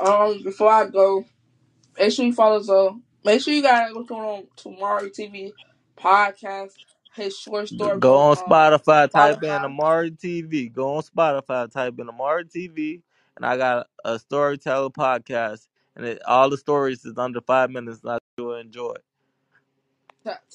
you. 0.00 0.06
Um, 0.06 0.42
before 0.42 0.70
I 0.70 0.86
go. 0.88 1.24
Make 1.98 2.12
sure 2.12 2.26
you 2.26 2.32
follow 2.34 2.60
Zoe. 2.60 3.00
Make 3.24 3.40
sure 3.40 3.54
you 3.54 3.62
guys 3.62 3.94
what's 3.94 4.08
going 4.08 4.22
on 4.22 4.46
tomorrow 4.56 5.04
TV 5.08 5.52
podcast. 5.96 6.72
His 7.16 7.36
short 7.36 7.68
stories 7.68 8.00
Go 8.00 8.16
on 8.16 8.36
um 8.36 8.44
Spotify, 8.44 9.10
type 9.10 9.42
in 9.42 9.48
Spotify. 9.48 9.64
Amari 9.64 10.10
TV. 10.10 10.72
Go 10.72 10.96
on 10.96 11.02
Spotify, 11.02 11.70
type 11.70 11.98
in 11.98 12.08
Amari 12.08 12.44
TV, 12.44 13.00
and 13.36 13.44
I 13.44 13.56
got 13.56 13.86
a 14.04 14.18
storyteller 14.18 14.90
podcast, 14.90 15.66
and 15.96 16.04
it, 16.04 16.22
all 16.26 16.50
the 16.50 16.58
stories 16.58 17.04
is 17.04 17.16
under 17.16 17.40
five 17.40 17.70
minutes. 17.70 18.00
And 18.02 18.12
I 18.12 18.18
will 18.38 18.56
enjoy 18.56 18.92
it. 18.92 19.04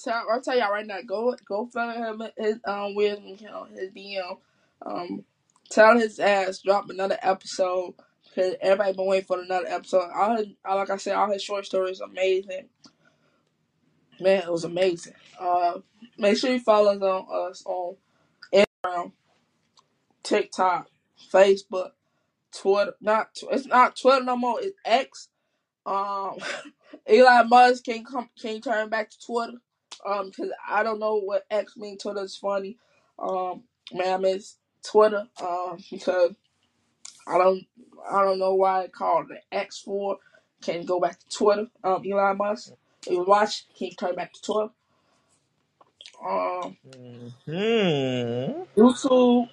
Tell, 0.03 0.25
I'll 0.29 0.41
tell 0.41 0.57
y'all 0.57 0.71
right 0.71 0.85
now. 0.85 0.99
Go 1.05 1.35
go 1.47 1.65
follow 1.67 1.93
him 1.93 2.21
his 2.37 2.59
um 2.65 2.95
wisdom 2.95 3.33
account, 3.33 3.71
his 3.71 3.89
DM. 3.91 4.37
Um, 4.85 5.23
tell 5.69 5.97
his 5.97 6.19
ass 6.19 6.59
drop 6.59 6.89
another 6.89 7.17
episode 7.21 7.93
because 8.23 8.55
everybody 8.61 8.93
been 8.93 9.05
waiting 9.05 9.25
for 9.25 9.41
another 9.41 9.67
episode. 9.67 10.09
All 10.13 10.37
his, 10.37 10.47
all, 10.65 10.77
like 10.77 10.89
I 10.89 10.97
said, 10.97 11.15
all 11.15 11.31
his 11.31 11.43
short 11.43 11.65
stories 11.65 12.01
amazing. 12.01 12.67
Man, 14.21 14.43
it 14.43 14.51
was 14.51 14.63
amazing. 14.63 15.13
Uh, 15.39 15.79
make 16.17 16.37
sure 16.37 16.51
you 16.51 16.59
follow 16.59 16.93
us 16.93 17.01
on 17.01 17.49
us 17.49 17.63
on 17.65 17.95
Instagram, 18.53 19.11
TikTok, 20.23 20.87
Facebook. 21.33 21.91
Twitter, 22.51 22.93
not 22.99 23.29
it's 23.49 23.65
not 23.65 23.95
Twitter 23.95 24.23
no 24.23 24.35
more. 24.35 24.59
It's 24.61 24.77
X. 24.85 25.29
Um, 25.85 26.37
Elon 27.07 27.49
Musk 27.49 27.85
can 27.85 28.03
come 28.03 28.29
can 28.39 28.61
turn 28.61 28.89
back 28.89 29.09
to 29.09 29.19
Twitter. 29.19 29.57
Um, 30.05 30.29
because 30.29 30.51
I 30.67 30.83
don't 30.83 30.99
know 30.99 31.19
what 31.19 31.45
X 31.49 31.77
means. 31.77 32.01
Twitter 32.01 32.23
is 32.23 32.35
funny. 32.35 32.77
Um, 33.19 33.63
man, 33.93 34.13
I 34.13 34.17
miss 34.17 34.57
Twitter. 34.83 35.25
Um, 35.41 35.77
because 35.91 36.35
I 37.27 37.37
don't 37.37 37.63
I 38.11 38.23
don't 38.23 38.39
know 38.39 38.55
why 38.55 38.83
it 38.83 38.93
called 38.93 39.29
the 39.29 39.39
X 39.55 39.79
four. 39.79 40.17
Can 40.61 40.85
go 40.85 40.99
back 40.99 41.17
to 41.19 41.29
Twitter. 41.29 41.67
Um, 41.83 42.03
Elon 42.05 42.37
Musk. 42.37 42.73
You 43.09 43.23
watch, 43.25 43.65
can 43.77 43.91
turn 43.91 44.15
back 44.15 44.33
to 44.33 44.41
Twitter. 44.41 44.69
Um, 46.25 46.77
Hmm. 47.45 48.63
YouTube. 48.77 49.49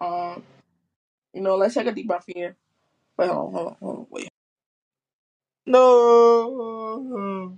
Um, 0.00 0.44
you 1.34 1.42
know, 1.42 1.56
let's 1.56 1.74
take 1.74 1.86
a 1.88 1.92
deep 1.92 2.08
breath 2.08 2.24
here. 2.26 2.56
Wait, 3.18 3.30
hold 3.30 3.48
on, 3.48 3.54
hold 3.54 3.68
on, 3.68 3.76
hold 3.80 3.98
on, 4.00 4.06
wait. 4.10 4.28
No. 5.66 7.56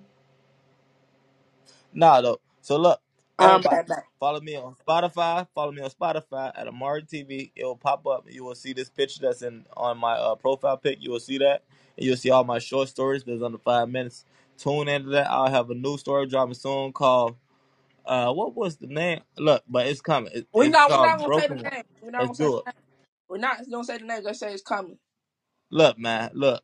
Nah, 1.95 2.21
though. 2.23 2.41
So 2.63 2.79
look, 2.79 3.01
I'm 3.39 3.63
everybody, 3.63 3.65
back, 3.65 3.89
back. 3.89 4.07
follow 4.21 4.41
me 4.41 4.57
on 4.57 4.77
Spotify. 4.87 5.47
Follow 5.55 5.73
me 5.73 5.83
on 5.83 5.91
Spotify 5.91 6.53
at 6.57 6.69
Amari 6.69 7.03
TV. 7.05 7.53
It 7.57 7.65
will 7.65 7.77
pop 7.77 8.07
up. 8.07 8.27
You 8.31 8.45
will 8.45 8.55
see 8.57 8.73
this 8.75 8.91
picture 8.91 9.21
that's 9.23 9.43
in 9.43 9.67
on 9.77 9.99
my 9.99 10.15
uh, 10.15 10.37
profile 10.37 10.79
pic. 10.79 10.99
You 11.03 11.13
will 11.13 11.21
see 11.21 11.39
that, 11.39 11.65
and 11.97 12.07
you'll 12.07 12.17
see 12.17 12.31
all 12.31 12.45
my 12.45 12.61
short 12.61 12.89
stories. 12.89 13.25
That's 13.25 13.43
under 13.43 13.59
five 13.59 13.91
minutes. 13.91 14.25
Tune 14.59 14.89
into 14.89 15.11
that. 15.11 15.31
I'll 15.31 15.51
have 15.51 15.71
a 15.71 15.75
new 15.75 15.99
story 15.99 16.27
dropping 16.29 16.55
soon 16.55 16.93
called 16.93 17.37
uh, 18.07 18.33
what 18.33 18.55
was 18.57 18.77
the 18.77 18.87
name? 18.89 19.21
Look, 19.39 19.63
but 19.69 19.87
it's 19.87 20.01
coming. 20.01 20.33
It, 20.35 20.49
We 20.55 20.69
it's 20.69 20.71
not 20.71 20.91
We're 20.91 20.99
not 21.01 21.19
called 21.19 21.19
gonna 21.19 21.33
say 21.35 21.49
the 21.49 21.57
Broken 21.57 21.71
name. 21.71 21.85
We're 22.01 22.11
not 22.13 22.21
Let's 22.21 22.33
gonna 22.35 22.35
say 22.37 22.47
do 22.47 22.59
the 22.59 22.61
it. 22.61 22.67
name. 22.67 22.75
We're 23.29 23.39
not 23.39 23.59
gonna 23.71 23.85
say 23.85 23.99
the 23.99 24.05
name. 24.07 24.23
Just 24.25 24.41
say 24.41 24.53
it's 24.53 24.63
coming. 24.63 24.99
Look, 25.71 25.99
man. 25.99 26.31
Look, 26.35 26.63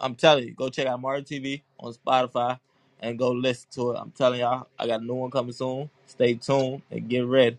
I'm 0.00 0.16
telling 0.16 0.46
you, 0.46 0.54
go 0.54 0.70
check 0.70 0.86
out 0.88 0.94
Amari 0.94 1.22
TV 1.24 1.62
on 1.80 1.94
Spotify 1.94 2.60
and 3.00 3.18
go 3.18 3.32
listen 3.32 3.68
to 3.72 3.92
it. 3.92 3.98
I'm 3.98 4.12
telling 4.12 4.40
y'all, 4.40 4.68
I 4.78 4.86
got 4.86 5.02
a 5.02 5.04
new 5.04 5.14
one 5.14 5.30
coming 5.32 5.52
soon. 5.52 5.90
Stay 6.06 6.34
tuned 6.34 6.82
and 6.90 7.08
get 7.08 7.26
ready. 7.26 7.58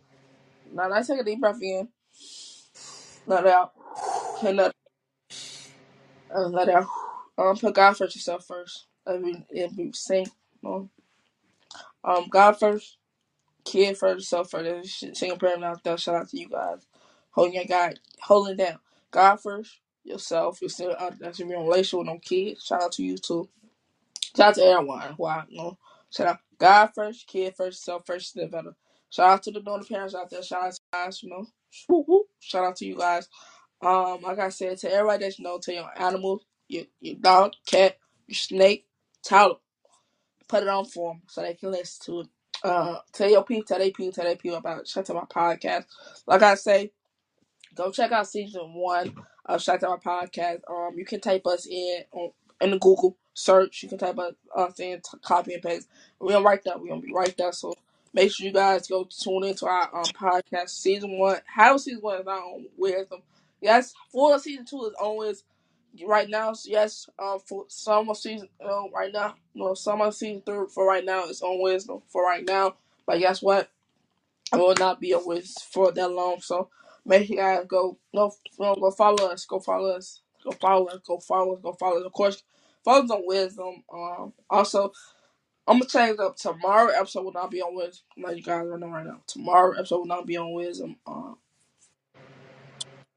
Now 0.74 0.90
let's 0.90 1.08
take 1.08 1.22
a 1.22 1.24
deep 1.24 1.42
breath 1.42 1.62
in. 1.62 1.90
Let 3.28 3.46
it 3.46 3.52
out. 3.52 3.74
And 4.46 4.58
let 4.58 4.74
uh, 6.36 6.48
let 6.50 6.70
it 6.70 6.76
out. 6.76 6.88
Um, 7.38 7.58
put 7.58 7.76
God 7.76 7.98
first 7.98 8.16
yourself 8.16 8.46
first. 8.48 8.88
Every 9.08 9.46
every 9.56 9.92
sing. 9.94 10.28
Um, 10.66 10.90
um, 12.04 12.28
God 12.30 12.60
first. 12.60 12.98
Kid 13.66 13.98
first, 13.98 14.20
yourself 14.32 14.52
first. 14.52 15.06
Sing 15.18 15.32
a 15.32 15.36
prayer 15.38 15.58
now. 15.58 15.76
Shout 15.98 16.16
out 16.16 16.30
to 16.30 16.40
you 16.40 16.50
guys. 16.50 16.86
Holding 17.32 17.56
your 17.56 17.66
God, 17.66 18.00
holding 18.22 18.58
down. 18.58 18.80
God 19.12 19.38
first, 19.38 19.80
yourself. 20.04 20.60
You're 20.62 20.70
still 20.70 20.96
out. 21.00 21.20
That's 21.20 21.40
a 21.40 21.46
relationship 21.46 22.00
with 22.00 22.08
no 22.08 22.20
kids. 22.20 22.66
Shout 22.66 22.84
out 22.84 22.92
to 22.94 23.04
you 23.04 23.18
too. 23.18 23.50
Shout 24.36 24.50
out 24.50 24.56
to 24.56 24.64
everyone. 24.64 25.14
Why? 25.18 25.44
No. 25.50 25.78
Shout 26.10 26.28
out 26.28 26.40
God 26.58 26.90
first, 26.94 27.28
kid 27.28 27.56
first, 27.56 27.84
self 27.84 28.06
first, 28.06 28.30
still 28.30 28.48
better. 28.48 28.76
Shout 29.10 29.30
out 29.30 29.44
to 29.44 29.52
the 29.52 29.62
donor 29.62 29.84
parents 29.84 30.16
out 30.16 30.30
there. 30.30 30.44
Shout 30.44 30.64
out 30.66 30.74
to 30.74 30.80
you 30.80 31.06
guys. 31.06 31.24
You 31.24 31.30
know. 31.30 32.26
Shout 32.40 32.66
out 32.66 32.76
to 32.78 32.86
you 32.86 32.98
guys. 32.98 33.28
Um, 33.82 34.22
like 34.22 34.40
I 34.40 34.50
said, 34.50 34.78
to 34.80 34.92
everybody 34.92 35.26
that 35.26 35.40
you 35.40 35.44
know, 35.44 35.60
to 35.60 35.74
your 35.74 35.90
animals, 36.02 36.44
your 36.68 36.86
your 37.00 37.16
dog, 37.16 37.54
cat, 37.66 37.98
your 38.28 38.36
snake, 38.36 38.88
them. 39.30 39.54
Put 40.48 40.64
it 40.64 40.70
on 40.70 40.86
for 40.86 41.14
them 41.14 41.22
so 41.28 41.42
they 41.42 41.54
can 41.54 41.72
listen 41.72 42.06
to 42.06 42.20
it. 42.22 42.28
Uh, 42.64 43.00
tell 43.14 43.30
your 43.30 43.44
people, 43.44 43.64
tell 43.64 43.80
they 43.80 43.92
people, 43.92 44.12
tell 44.12 44.26
they 44.26 44.36
people 44.36 44.58
about. 44.58 44.88
Shout 44.88 45.02
out 45.02 45.06
to 45.08 45.14
my 45.14 45.56
podcast. 45.56 45.86
Like 46.28 46.42
I 46.44 46.56
say, 46.56 46.92
Go 47.74 47.92
check 47.92 48.12
out 48.12 48.28
season 48.28 48.74
one 48.74 49.14
of 49.46 49.62
Shout 49.62 49.84
Out 49.84 50.02
My 50.06 50.26
Podcast. 50.26 50.60
Um, 50.70 50.98
you 50.98 51.06
can 51.06 51.22
type 51.22 51.48
us 51.48 51.66
in 51.68 52.04
on 52.12 52.32
in 52.60 52.72
the 52.72 52.80
Google 52.80 53.18
search. 53.42 53.84
You 53.84 53.90
can 53.90 53.98
type 53.98 54.20
us, 54.20 54.34
us 54.56 54.80
in, 54.80 55.02
t- 55.02 55.18
copy 55.24 55.54
and 55.54 55.64
paste. 55.64 55.88
We're 56.20 56.34
gonna 56.34 56.46
write 56.46 56.64
that. 56.66 56.80
We're 56.82 56.90
gonna 56.90 57.02
be 57.02 57.14
right 57.14 57.36
there. 57.38 57.52
So 57.54 57.76
make 58.14 58.32
sure 58.32 58.48
you 58.48 58.54
guys 58.54 58.88
go 58.88 59.06
tune 59.06 59.46
into 59.46 59.66
our 59.68 59.90
um 59.96 60.04
podcast. 60.06 60.70
Season 60.70 61.18
one, 61.18 61.38
how 61.46 61.78
season 61.78 62.02
one 62.02 62.20
is 62.20 62.26
not 62.26 62.40
on 62.40 62.66
wisdom. 62.78 63.22
Yes, 63.62 63.94
full 64.12 64.38
season 64.40 64.66
two 64.66 64.86
is 64.86 64.94
always 65.00 65.44
right 66.06 66.30
now. 66.30 66.54
Yes, 66.66 67.10
um, 67.20 67.40
for 67.40 67.66
summer 67.68 68.16
season, 68.16 68.50
uh, 68.64 68.90
right 68.94 69.14
now, 69.14 69.36
no 69.56 69.74
summer 69.74 70.12
season 70.12 70.42
three 70.46 70.68
for 70.74 70.88
right 70.88 71.06
now 71.06 71.26
is 71.26 71.42
on 71.42 71.62
wisdom 71.62 72.02
for 72.10 72.24
right 72.26 72.46
now. 72.46 72.76
But 73.06 73.20
guess 73.20 73.42
what? 73.42 73.70
I 74.54 74.58
will 74.58 74.76
not 74.78 75.00
be 75.00 75.12
away 75.14 75.42
for 75.72 75.92
that 75.92 76.12
long. 76.12 76.42
So 76.42 76.70
make 77.06 77.28
sure 77.28 77.36
you 77.36 77.42
guys 77.42 77.66
go 77.68 77.98
no 78.14 78.34
no 78.60 78.76
go 78.76 78.92
follow 78.92 79.28
us. 79.32 79.46
Go 79.46 79.60
follow 79.60 79.92
us. 79.92 80.22
Go 80.44 80.52
follow 80.52 80.88
us. 80.88 81.00
Go 81.06 81.20
follow 81.20 81.56
us. 81.56 81.60
Go 81.62 81.74
follow 81.74 82.00
us. 82.00 82.06
Of 82.06 82.14
course, 82.14 82.44
us 82.88 83.10
on 83.10 83.26
wisdom. 83.26 83.84
Um 83.94 84.34
also 84.50 84.92
I'm 85.68 85.80
gonna 85.80 85.86
change 85.86 86.20
up 86.20 86.36
tomorrow 86.36 86.92
episode 86.92 87.24
will 87.24 87.32
not 87.32 87.52
be 87.52 87.62
on 87.62 87.76
wisdom. 87.76 88.04
Let 88.18 88.38
you 88.38 88.44
guys 88.44 88.66
know 88.66 88.88
right 88.88 89.06
now. 89.06 89.22
Tomorrow 89.28 89.78
episode 89.78 90.00
will 90.00 90.06
not 90.06 90.26
be 90.26 90.38
on 90.38 90.54
wisdom. 90.54 90.96
Um 91.06 91.38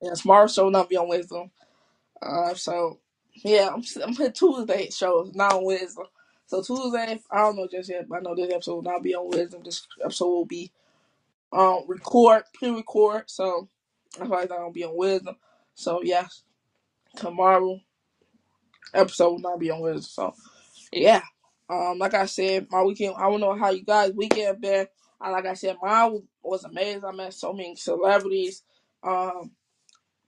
yeah, 0.03 0.14
tomorrow 0.14 0.46
show 0.46 0.64
will 0.64 0.70
not 0.70 0.88
be 0.88 0.96
on 0.96 1.09
wisdom. 1.09 1.50
Uh 2.20 2.55
so 2.55 2.98
yeah, 3.33 3.70
I'm 3.72 3.83
I'm 4.03 4.14
putting 4.14 4.33
Tuesday 4.33 4.90
shows 4.90 5.35
not 5.35 5.55
on 5.55 5.64
wisdom. 5.64 6.07
So 6.46 6.62
Tuesday, 6.62 7.20
I 7.31 7.38
don't 7.38 7.57
know 7.57 7.66
just 7.66 7.88
yet, 7.88 8.09
but 8.09 8.18
I 8.18 8.20
know 8.20 8.35
this 8.35 8.53
episode 8.53 8.74
will 8.74 8.83
not 8.83 9.03
be 9.03 9.14
on 9.14 9.31
wisdom. 9.31 9.62
This 9.64 9.87
episode 10.03 10.27
will 10.29 10.44
be 10.44 10.70
um 11.53 11.85
record, 11.88 12.44
pre-record. 12.53 13.24
So 13.27 13.68
I 14.20 14.22
it's 14.22 14.31
not 14.31 14.48
gonna 14.48 14.70
be 14.70 14.85
on 14.85 14.96
wisdom. 14.96 15.37
So 15.74 16.03
yeah, 16.03 16.27
tomorrow 17.16 17.81
episode 18.92 19.30
will 19.30 19.38
not 19.40 19.60
be 19.60 19.70
on 19.70 19.80
wisdom. 19.80 20.02
So 20.02 20.34
yeah. 20.92 21.22
Um, 21.68 21.98
like 21.98 22.14
I 22.14 22.26
said, 22.26 22.68
my 22.70 22.82
weekend. 22.82 23.14
I 23.16 23.30
don't 23.30 23.40
know 23.40 23.56
how 23.56 23.70
you 23.70 23.84
guys' 23.84 24.12
weekend 24.14 24.60
been. 24.60 24.86
Uh, 25.20 25.32
Like 25.32 25.46
I 25.46 25.54
said, 25.54 25.76
mine 25.82 26.22
was 26.42 26.64
amazing. 26.64 27.04
I 27.04 27.12
met 27.12 27.34
so 27.34 27.52
many 27.52 27.76
celebrities. 27.76 28.62
Um, 29.02 29.52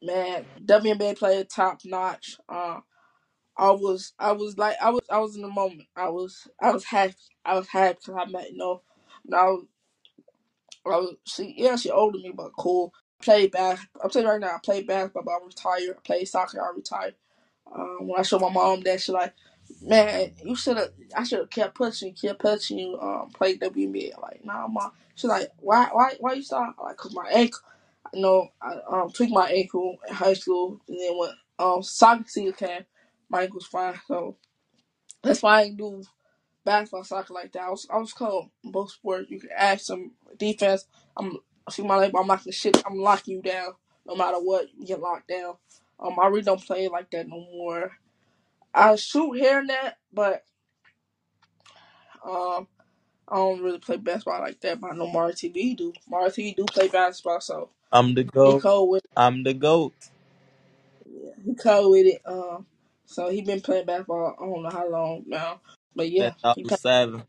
man, 0.02 0.46
WNBA 0.64 1.18
player 1.18 1.44
top 1.44 1.80
notch. 1.84 2.38
Uh, 2.48 2.80
I 3.56 3.72
was, 3.72 4.14
I 4.18 4.32
was 4.32 4.58
like, 4.58 4.76
I 4.82 4.90
was, 4.90 5.02
I 5.10 5.18
was 5.20 5.36
in 5.36 5.42
the 5.42 5.48
moment. 5.48 5.84
I 5.96 6.10
was, 6.10 6.48
I 6.60 6.72
was 6.72 6.84
happy. 6.84 7.14
I 7.44 7.56
was 7.56 7.68
happy 7.68 7.98
because 8.06 8.22
I 8.26 8.30
met, 8.30 8.52
you 8.52 8.58
know, 8.58 8.82
now 9.26 9.58
I 10.86 10.90
was, 10.96 11.16
she, 11.24 11.54
yeah, 11.58 11.76
she 11.76 11.90
older 11.90 12.18
than 12.18 12.28
me, 12.30 12.34
but 12.36 12.52
cool. 12.58 12.92
Played 13.22 13.52
back. 13.52 13.80
I'm 14.02 14.10
you 14.14 14.28
right 14.28 14.40
now, 14.40 14.48
I 14.56 14.58
played 14.64 14.86
basketball, 14.86 15.24
but 15.24 15.32
I'm 15.40 15.46
retired. 15.46 15.96
I 15.98 16.00
played 16.06 16.28
soccer, 16.28 16.62
I 16.62 16.74
retired. 16.76 17.14
Um, 17.74 18.08
when 18.08 18.18
I 18.20 18.22
showed 18.22 18.40
my 18.40 18.50
mom 18.50 18.80
that, 18.82 19.00
she 19.00 19.12
like, 19.12 19.34
man, 19.82 20.32
you 20.44 20.56
should 20.56 20.76
have. 20.76 20.90
I 21.16 21.24
should 21.24 21.40
have 21.40 21.50
kept 21.50 21.74
pushing, 21.74 22.14
kept 22.14 22.40
pushing 22.40 22.78
you. 22.78 23.00
Um, 23.00 23.30
play 23.30 23.56
WNBA. 23.58 24.20
Like, 24.20 24.44
nah, 24.44 24.66
mom. 24.68 24.92
She's 25.14 25.30
like, 25.30 25.48
why, 25.58 25.88
why, 25.92 26.14
why 26.20 26.34
you 26.34 26.42
stop? 26.42 26.76
Like, 26.82 26.96
cause 26.96 27.14
my 27.14 27.28
ankle. 27.30 27.60
You 28.14 28.22
know, 28.22 28.48
I 28.62 28.76
um 28.90 29.10
tweaked 29.10 29.32
my 29.32 29.48
ankle 29.50 29.96
in 30.08 30.14
high 30.14 30.34
school, 30.34 30.80
and 30.88 30.98
then 31.00 31.18
when 31.18 31.30
um 31.58 31.82
soccer 31.82 32.24
season 32.26 32.52
came, 32.54 32.84
my 33.28 33.42
ankle 33.42 33.56
was 33.56 33.66
fine. 33.66 33.94
So 34.06 34.36
that's 35.22 35.42
why 35.42 35.60
I 35.60 35.64
didn't 35.64 35.78
do 35.78 36.02
basketball, 36.64 37.04
soccer 37.04 37.34
like 37.34 37.52
that. 37.52 37.62
I 37.64 37.70
was, 37.70 37.88
I 37.92 37.98
was 37.98 38.12
cold 38.14 38.50
both 38.64 38.92
sports. 38.92 39.30
You 39.30 39.40
can 39.40 39.50
add 39.56 39.80
some 39.80 40.12
defense. 40.38 40.86
I'm 41.16 41.38
see 41.70 41.82
my 41.82 41.98
label. 41.98 42.20
I'm 42.20 42.28
locking 42.28 42.52
shit. 42.52 42.82
I'm 42.86 42.98
locking 42.98 43.36
you 43.36 43.42
down 43.42 43.72
no 44.06 44.16
matter 44.16 44.38
what. 44.38 44.68
You 44.78 44.86
get 44.86 45.00
locked 45.00 45.28
down. 45.28 45.56
Um, 46.00 46.18
I 46.20 46.28
really 46.28 46.42
don't 46.42 46.64
play 46.64 46.88
like 46.88 47.10
that 47.12 47.28
no 47.28 47.40
more. 47.52 47.92
I 48.74 48.96
shoot 48.96 49.34
here 49.34 49.60
and 49.60 49.70
that, 49.70 49.98
but 50.12 50.44
um, 52.24 52.68
I 53.28 53.36
don't 53.36 53.62
really 53.62 53.78
play 53.80 53.98
basketball 53.98 54.40
like 54.40 54.60
that. 54.62 54.80
But 54.80 54.92
I 54.92 54.96
know 54.96 55.08
Amari 55.08 55.34
TV 55.34 55.76
do. 55.76 55.92
Amari 56.08 56.30
TV 56.30 56.56
do 56.56 56.66
play 56.66 56.88
basketball, 56.88 57.40
so 57.40 57.70
I'm 57.92 58.14
the 58.14 58.24
he 58.42 58.54
goat. 58.54 58.56
cold 58.56 58.90
with 58.90 59.04
I'm 59.16 59.44
the 59.44 59.54
goat. 59.54 59.94
yeah, 61.06 61.32
he 61.44 61.54
cold 61.54 61.92
with 61.92 62.06
it. 62.06 62.22
Um, 62.26 62.66
so 63.06 63.30
he 63.30 63.42
been 63.42 63.60
playing 63.62 63.86
basketball. 63.86 64.36
I 64.40 64.44
don't 64.46 64.62
know 64.64 64.70
how 64.70 64.90
long 64.90 65.24
now, 65.26 65.60
but 65.96 66.10
Since 66.20 66.32
yeah, 66.32 66.34
I 66.44 66.54
he 66.54 66.64
was 66.64 66.80
seven. 66.80 67.24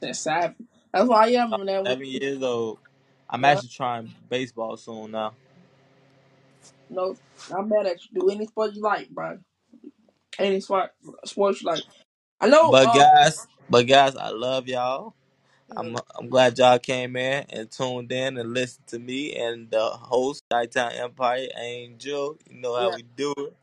that 0.00 0.16
side. 0.16 0.54
That's 0.92 1.08
why 1.08 1.26
I 1.26 1.30
am 1.30 1.52
I'm 1.52 1.60
in 1.60 1.66
that 1.66 1.84
seven 1.86 2.06
years 2.06 2.42
old. 2.42 2.78
I'm 3.30 3.44
Yeah, 3.44 3.46
actually 3.46 3.70
trying 3.70 4.14
baseball 4.28 4.76
soon 4.76 5.12
now. 5.12 5.34
No, 6.90 7.16
I'm 7.56 7.68
mad 7.68 7.86
at 7.86 7.98
you. 8.04 8.20
Do 8.20 8.30
any 8.30 8.46
sport 8.46 8.74
you 8.74 8.82
like, 8.82 9.10
bro. 9.10 9.38
Any 10.38 10.60
sport, 10.60 10.90
sports 11.26 11.62
you 11.62 11.68
like. 11.68 11.84
I 12.40 12.48
know. 12.48 12.72
But 12.72 12.86
Um, 12.86 12.92
guys, 12.92 13.48
but 13.70 13.86
guys, 13.88 14.16
I 14.16 14.30
love 14.30 14.68
y'all. 14.68 15.14
I'm 15.76 15.96
I'm 16.18 16.28
glad 16.30 16.58
y'all 16.58 16.78
came 16.78 17.16
in 17.16 17.46
and 17.50 17.70
tuned 17.70 18.12
in 18.12 18.38
and 18.38 18.54
listened 18.54 18.86
to 18.88 18.98
me 19.00 19.36
and 19.36 19.70
the 19.70 19.88
host, 19.90 20.44
Chi-Town 20.50 20.92
Empire 20.92 21.48
Angel. 21.58 22.38
You 22.50 22.60
know 22.60 22.76
how 22.76 22.90
yeah. 22.90 22.96
we 22.96 23.02
do 23.02 23.34
it. 23.38 23.56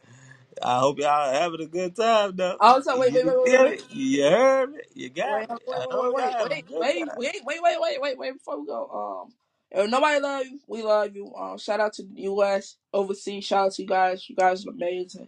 I 0.64 0.80
hope 0.80 1.00
y'all 1.00 1.34
having 1.34 1.62
a 1.62 1.68
good 1.68 1.96
time 1.96 2.36
though. 2.36 2.60
Also, 2.60 2.98
wait, 3.00 3.14
wait, 3.14 3.26
You 3.26 3.28
wait, 3.28 3.38
wait, 3.38 3.46
feel 3.46 3.64
wait. 3.64 3.76
me? 3.76 3.80
You 3.90 4.24
heard 4.24 4.74
me? 4.74 4.80
You 4.96 5.10
got 5.10 5.42
Wait, 5.42 5.50
me. 5.50 5.58
wait, 5.68 5.68
I 5.72 5.88
wait, 5.90 5.90
hope 5.92 6.18
y'all 6.18 6.26
wait, 6.26 6.36
having 6.40 6.60
a 6.60 6.62
wait, 6.62 6.64
good 6.64 6.90
wait, 6.96 7.08
time. 7.08 7.18
wait, 7.18 7.36
wait, 7.46 7.62
wait, 7.64 7.78
wait, 7.82 8.02
wait, 8.02 8.20
wait, 8.20 8.34
before 8.34 8.60
we 8.62 8.68
go. 8.68 9.30
If 9.76 9.90
nobody 9.90 10.22
love 10.22 10.46
you, 10.46 10.60
we 10.68 10.84
love 10.84 11.14
you. 11.14 11.34
Um, 11.36 11.58
shout 11.58 11.82
out 11.82 11.92
to 11.94 12.04
the 12.04 12.22
U.S. 12.22 12.78
overseas. 12.94 13.44
Shout 13.44 13.66
out 13.66 13.72
to 13.74 13.82
you 13.82 13.88
guys. 13.90 14.30
You 14.30 14.36
guys 14.36 14.66
are 14.66 14.70
amazing. 14.70 15.28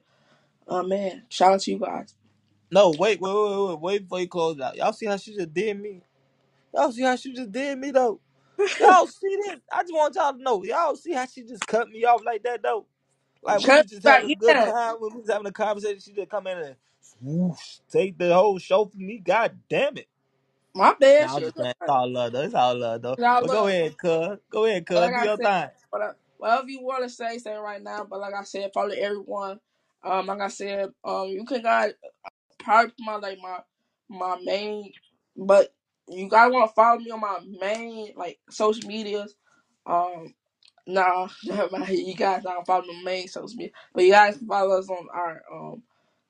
Uh, 0.65 0.83
man, 0.83 1.23
shout 1.27 1.53
out 1.53 1.60
to 1.62 1.71
you 1.71 1.79
guys. 1.79 2.15
No, 2.71 2.93
wait, 2.97 3.19
wait, 3.19 3.33
wait, 3.33 3.67
wait, 3.69 3.79
wait 3.79 4.01
before 4.03 4.21
you 4.21 4.27
close 4.27 4.60
out. 4.62 4.77
Y'all 4.77 4.93
see 4.93 5.05
how 5.05 5.17
she 5.17 5.36
just 5.36 5.53
did 5.53 5.79
me? 5.79 6.01
Y'all 6.73 6.91
see 6.91 7.03
how 7.03 7.15
she 7.17 7.33
just 7.33 7.51
did 7.51 7.77
me 7.77 7.91
though? 7.91 8.21
Y'all 8.79 9.07
see 9.07 9.38
this? 9.45 9.60
I 9.71 9.81
just 9.81 9.93
want 9.93 10.15
y'all 10.15 10.33
to 10.33 10.41
know. 10.41 10.63
Y'all 10.63 10.95
see 10.95 11.13
how 11.13 11.25
she 11.25 11.43
just 11.43 11.67
cut 11.67 11.89
me 11.89 12.05
off 12.05 12.23
like 12.25 12.43
that 12.43 12.63
though? 12.63 12.86
Like 13.43 13.60
we 13.65 13.75
was 13.75 13.86
just 13.86 14.03
back, 14.03 14.21
having 14.21 14.31
a 14.31 14.36
good 14.36 14.55
yeah. 14.55 14.71
time. 14.71 14.95
When 14.99 15.13
we 15.13 15.19
was 15.21 15.29
having 15.29 15.47
a 15.47 15.51
conversation. 15.51 15.99
She 15.99 16.13
just 16.13 16.29
come 16.29 16.47
in 16.47 16.57
and 16.57 16.75
swoosh, 17.01 17.79
take 17.89 18.17
the 18.17 18.33
whole 18.33 18.60
show 18.60 18.86
from 18.86 19.05
me. 19.05 19.19
God 19.19 19.57
damn 19.69 19.97
it. 19.97 20.07
My 20.77 20.95
bad. 20.99 21.31
I'm 21.31 21.43
Shit, 21.43 21.43
just 21.43 21.55
playing. 21.55 21.71
It's 21.71 21.89
all 21.89 22.11
love 22.11 22.33
though. 22.33 22.41
It's 22.43 22.55
all 22.55 22.77
love 22.79 23.01
though. 23.03 23.17
y'all 23.17 23.41
But 23.41 23.51
go 23.51 23.67
love. 23.67 23.67
ahead, 23.67 23.97
cuz. 23.97 24.39
Go 24.51 24.65
ahead, 24.65 24.85
But 24.93 25.01
cuz. 25.01 25.11
like 25.11 25.13
Do 25.15 25.21
I 25.21 25.27
your 25.27 25.37
said, 25.37 25.47
thing. 25.49 25.69
whatever 26.37 26.69
you 26.69 26.81
want 26.83 27.03
to 27.03 27.09
say, 27.09 27.37
say 27.39 27.55
it 27.55 27.59
right 27.59 27.83
now. 27.83 28.05
But 28.09 28.19
like 28.21 28.33
I 28.33 28.43
said, 28.43 28.71
follow 28.73 28.91
everyone. 28.91 29.59
Um, 30.03 30.27
like 30.27 30.41
I 30.41 30.49
said, 30.49 30.91
um, 31.05 31.27
you 31.29 31.45
can 31.45 31.61
guys 31.63 31.93
probably 32.59 32.93
my 32.99 33.15
like 33.17 33.39
my 33.39 33.59
my 34.09 34.37
main, 34.43 34.93
but 35.37 35.73
you 36.09 36.29
guys 36.29 36.51
want 36.51 36.69
to 36.69 36.75
follow 36.75 36.99
me 36.99 37.11
on 37.11 37.21
my 37.21 37.39
main 37.61 38.13
like 38.17 38.39
social 38.49 38.87
medias. 38.89 39.35
Um, 39.85 40.35
no, 40.87 41.29
never 41.45 41.77
mind. 41.77 41.89
You 41.97 42.15
guys 42.15 42.43
not 42.43 42.65
follow 42.67 42.83
the 42.87 43.03
main 43.03 43.27
social 43.27 43.57
media, 43.57 43.73
but 43.93 44.03
you 44.05 44.11
guys 44.11 44.37
can 44.37 44.47
follow 44.47 44.79
us 44.79 44.89
on 44.89 45.07
our 45.13 45.43
um 45.53 45.83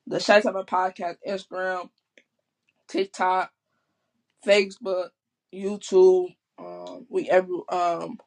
the 0.06 0.20
Shy 0.20 0.40
Time 0.40 0.54
Podcast 0.54 1.16
Instagram, 1.26 1.90
TikTok, 2.88 3.52
Facebook, 4.46 5.10
YouTube. 5.52 6.34
Um, 6.58 7.06
we 7.08 7.28
every 7.30 7.56
um 7.70 8.18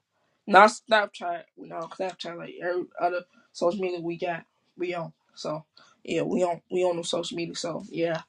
not 0.47 0.71
Snapchat. 0.71 1.43
We 1.55 1.67
not 1.67 1.91
Snapchat 1.91 2.37
like 2.37 2.55
every 2.61 2.83
other 2.99 3.23
social 3.51 3.79
media 3.79 3.99
we 3.99 4.17
got. 4.17 4.43
We 4.77 4.93
on. 4.93 5.13
So 5.35 5.65
yeah, 6.03 6.23
we 6.23 6.43
on 6.43 6.61
we 6.69 6.83
on 6.83 6.97
the 6.97 7.03
social 7.03 7.37
media. 7.37 7.55
So 7.55 7.83
yeah. 7.89 8.21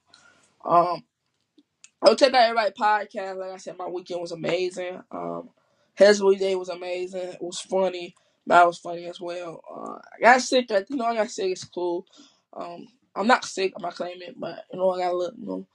Um 0.65 1.03
I'll 2.01 2.15
check 2.15 2.33
out 2.33 2.43
everybody 2.43 2.71
podcast. 2.71 3.37
Like 3.37 3.51
I 3.51 3.57
said, 3.57 3.77
my 3.77 3.87
weekend 3.87 4.21
was 4.21 4.31
amazing. 4.31 5.01
Um 5.11 5.49
Hesbury 5.95 6.37
Day 6.37 6.55
was 6.55 6.69
amazing. 6.69 7.21
It 7.21 7.41
was 7.41 7.59
funny. 7.59 8.15
That 8.47 8.65
was 8.67 8.77
funny 8.77 9.05
as 9.05 9.19
well. 9.21 9.61
Uh 9.69 9.99
I 10.17 10.21
got 10.21 10.41
sick, 10.41 10.69
you 10.69 10.95
know, 10.95 11.05
I 11.05 11.15
got 11.15 11.31
sick, 11.31 11.51
it's 11.51 11.63
cool. 11.63 12.05
Um 12.53 12.87
I'm 13.15 13.27
not 13.27 13.45
sick, 13.45 13.73
I'm 13.75 13.83
not 13.83 13.95
claiming 13.95 14.35
but 14.37 14.65
you 14.71 14.79
know, 14.79 14.91
I 14.91 14.99
got 14.99 15.13
a 15.13 15.17
little 15.17 15.39
you 15.39 15.47
know 15.47 15.67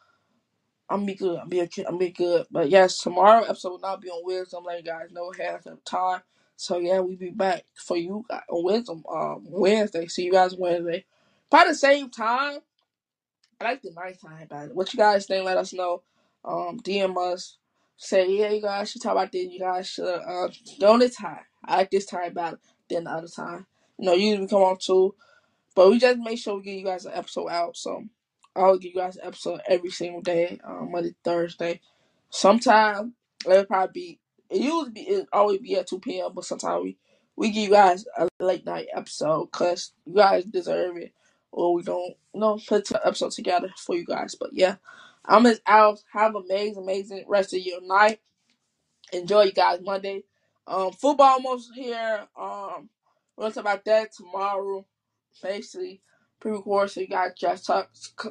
I'm 0.90 1.05
be 1.05 1.14
good. 1.14 1.38
I'm 1.38 1.48
be 1.48 1.62
okay. 1.62 1.85
I'm 1.85 1.98
be 1.98 2.11
good. 2.11 2.46
But 2.51 2.70
yes, 2.70 2.98
tomorrow 2.98 3.42
episode 3.44 3.70
will 3.70 3.79
not 3.81 4.01
be 4.01 4.09
on 4.09 4.24
wisdom. 4.24 4.64
Let 4.64 4.79
you 4.79 4.85
guys 4.90 5.11
know 5.12 5.33
half 5.38 5.64
the 5.64 5.79
time. 5.85 6.22
So 6.57 6.79
yeah, 6.79 7.01
we 7.01 7.16
be 7.16 7.31
back 7.31 7.64
for 7.74 7.96
you 7.96 8.24
guys 8.29 8.42
on 8.51 8.64
wisdom 8.64 9.05
um 9.12 9.44
Wednesday. 9.48 10.07
See 10.07 10.24
you 10.24 10.33
guys 10.33 10.57
Wednesday. 10.57 11.05
Probably 11.51 11.72
the 11.72 11.79
same 11.79 12.11
time. 12.11 12.61
I 13.61 13.64
like 13.64 13.83
the 13.83 13.92
nighttime 13.94 14.42
about 14.42 14.66
it. 14.66 14.74
What 14.74 14.92
you 14.92 14.98
guys 14.98 15.27
think? 15.27 15.44
Let 15.44 15.57
us 15.57 15.72
know. 15.72 16.03
Um, 16.44 16.79
DM 16.81 17.16
us. 17.33 17.59
Say 17.96 18.31
yeah, 18.38 18.51
you 18.51 18.62
guys 18.62 18.90
should 18.90 19.03
talk 19.03 19.12
about 19.12 19.33
this. 19.33 19.48
You 19.51 19.59
guys 19.59 19.88
should 19.88 20.07
uh 20.07 20.48
this 20.98 21.16
time. 21.16 21.40
I 21.64 21.79
like 21.79 21.90
this 21.90 22.07
time 22.07 22.33
better 22.33 22.59
than 22.88 23.05
the 23.05 23.11
other 23.11 23.29
time. 23.29 23.66
You 23.98 24.07
know, 24.07 24.12
usually 24.14 24.42
we 24.42 24.48
come 24.48 24.62
on 24.62 24.79
two. 24.79 25.14
But 25.74 25.90
we 25.90 25.98
just 25.98 26.18
make 26.18 26.38
sure 26.38 26.57
we 26.57 26.62
give 26.62 26.74
you 26.74 26.85
guys 26.85 27.07
an 27.07 27.12
episode 27.14 27.48
out. 27.48 27.77
So 27.77 28.05
I'll 28.59 28.79
give 28.79 28.94
you 28.94 29.01
guys 29.01 29.16
an 29.16 29.27
episode 29.27 29.61
every 29.68 29.90
single 29.90 30.21
day, 30.21 30.61
um, 30.64 30.90
Monday, 30.92 31.14
Thursday. 31.25 31.81
Sometimes 32.31 33.12
it'll 33.47 33.64
probably 33.64 33.92
be 33.92 34.21
it 34.51 34.61
usually 34.62 34.90
be 34.90 35.01
it 35.01 35.29
always 35.33 35.61
be 35.61 35.77
at 35.77 35.87
two 35.87 36.01
p.m. 36.01 36.33
But 36.35 36.44
sometimes 36.44 36.83
we 36.83 36.97
we 37.37 37.51
give 37.51 37.64
you 37.64 37.71
guys 37.71 38.05
a 38.16 38.29
late 38.40 38.66
night 38.66 38.88
episode 38.94 39.51
because 39.53 39.92
you 40.05 40.14
guys 40.14 40.44
deserve 40.44 40.97
it, 40.97 41.12
or 41.53 41.75
we 41.75 41.83
don't 41.83 42.16
you 42.35 42.40
know 42.40 42.59
put 42.66 42.87
the 42.88 43.01
episode 43.07 43.33
together 43.33 43.73
for 43.77 43.94
you 43.97 44.05
guys. 44.05 44.35
But 44.35 44.51
yeah, 44.53 44.77
I'm 45.25 45.44
just 45.44 45.62
out. 45.66 46.03
Have 46.12 46.35
amazing, 46.35 46.83
amazing 46.83 47.25
rest 47.29 47.55
of 47.55 47.61
your 47.61 47.81
night. 47.83 48.21
Enjoy 49.12 49.42
you 49.42 49.53
guys 49.53 49.81
Monday. 49.83 50.25
Um, 50.66 50.92
football 50.92 51.35
almost 51.35 51.71
here. 51.75 52.27
Um, 52.38 52.90
we'll 53.37 53.51
talk 53.51 53.62
about 53.62 53.85
that 53.87 54.12
tomorrow 54.12 54.85
basically 55.42 56.01
pre-record 56.40 56.90
so 56.90 57.01
you 57.01 57.09
guys 57.09 57.33
just 57.37 57.70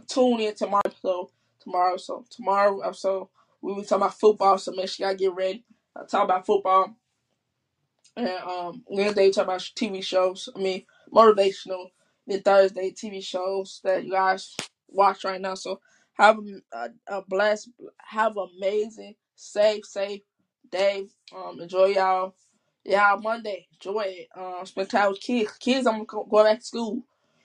tune 0.07 0.39
in 0.39 0.55
to 0.55 0.67
my 0.67 0.81
episode 0.85 1.29
tomorrow. 1.59 1.97
So 1.97 2.25
tomorrow 2.29 2.79
episode 2.79 3.27
we 3.61 3.73
will 3.73 3.83
talk 3.83 3.97
about 3.97 4.19
football. 4.19 4.57
So 4.57 4.71
make 4.71 4.89
sure 4.89 5.07
y'all 5.07 5.15
get 5.15 5.33
ready. 5.33 5.65
I 5.95 6.05
talk 6.05 6.23
about 6.23 6.45
football. 6.45 6.95
And 8.15 8.29
um 8.29 8.83
Wednesday 8.87 9.27
we 9.27 9.31
talk 9.31 9.45
about 9.45 9.59
TV 9.59 10.03
shows. 10.03 10.49
I 10.55 10.59
mean 10.59 10.85
motivational. 11.13 11.87
Then 12.25 12.41
Thursday 12.41 12.91
TV 12.91 13.23
shows 13.23 13.79
that 13.83 14.05
you 14.05 14.11
guys 14.11 14.55
watch 14.87 15.23
right 15.23 15.39
now. 15.39 15.55
So 15.55 15.79
have 16.13 16.39
a, 16.73 16.89
a, 17.07 17.21
blessed, 17.21 17.69
have 17.99 18.35
amazing, 18.37 19.15
safe, 19.35 19.85
safe 19.85 20.21
day. 20.71 21.07
Um, 21.35 21.61
enjoy 21.61 21.85
y'all. 21.87 22.35
Yeah, 22.83 23.15
Monday. 23.21 23.67
Enjoy 23.73 24.01
it. 24.01 24.27
Um, 24.35 24.65
spend 24.65 24.89
time 24.89 25.11
with 25.11 25.21
kids. 25.21 25.51
Kids, 25.59 25.85
I'm 25.85 25.93
gonna 25.93 26.05
go 26.05 26.23
go 26.23 26.43
back 26.43 26.59
to 26.59 26.65
school. 26.65 27.03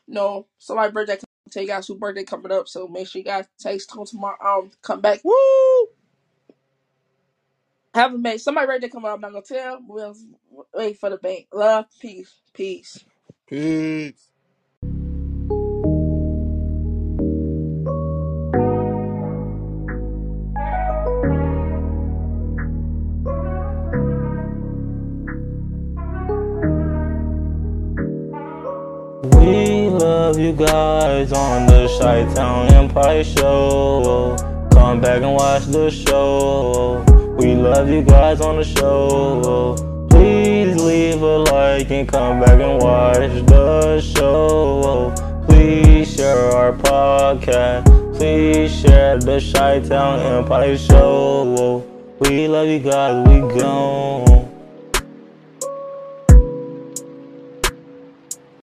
Know, 0.08 0.48
somebody 0.58 0.92
birthday 0.92 1.18
tell 1.50 1.62
you 1.62 1.68
guys 1.68 1.86
who 1.88 1.96
birthday 1.96 2.24
coming 2.24 2.52
up. 2.52 2.68
So 2.68 2.88
make 2.88 3.08
sure 3.08 3.20
you 3.20 3.24
guys 3.24 3.46
taste 3.60 3.90
home 3.92 4.06
tomorrow. 4.06 4.38
Um, 4.44 4.70
come 4.82 5.00
back. 5.02 5.20
Woo! 5.24 5.88
Have 7.94 8.14
a 8.14 8.18
mate. 8.18 8.40
Somebody 8.40 8.66
birthday 8.68 8.88
coming 8.88 9.08
up. 9.10 9.16
I'm 9.16 9.22
not 9.22 9.32
gonna 9.32 9.44
tell. 9.44 9.80
We'll 9.86 10.16
wait 10.74 10.98
for 10.98 11.10
the 11.10 11.18
bank. 11.18 11.48
Love, 11.52 11.86
peace, 12.00 12.34
peace. 12.54 13.04
Peace. 13.48 14.31
Guys 30.52 31.32
on 31.32 31.66
the 31.66 31.88
Chi 31.98 32.34
Town 32.34 32.72
Empire 32.74 33.24
Show. 33.24 34.36
Come 34.72 35.00
back 35.00 35.22
and 35.22 35.34
watch 35.34 35.64
the 35.66 35.90
show. 35.90 37.04
We 37.38 37.54
love 37.54 37.88
you 37.88 38.02
guys 38.02 38.40
on 38.40 38.56
the 38.56 38.64
show. 38.64 39.76
Please 40.10 40.80
leave 40.82 41.22
a 41.22 41.38
like 41.38 41.90
and 41.90 42.08
come 42.08 42.40
back 42.40 42.60
and 42.60 42.82
watch 42.82 43.46
the 43.46 44.00
show. 44.00 45.14
Please 45.46 46.14
share 46.14 46.50
our 46.52 46.72
podcast. 46.72 48.16
Please 48.16 48.74
share 48.80 49.18
the 49.18 49.40
Chi 49.40 49.80
Town 49.80 50.20
Empire 50.20 50.76
Show. 50.76 51.84
We 52.20 52.48
love 52.48 52.68
you 52.68 52.78
guys. 52.78 53.26
We 53.28 53.40
gone. 53.60 54.31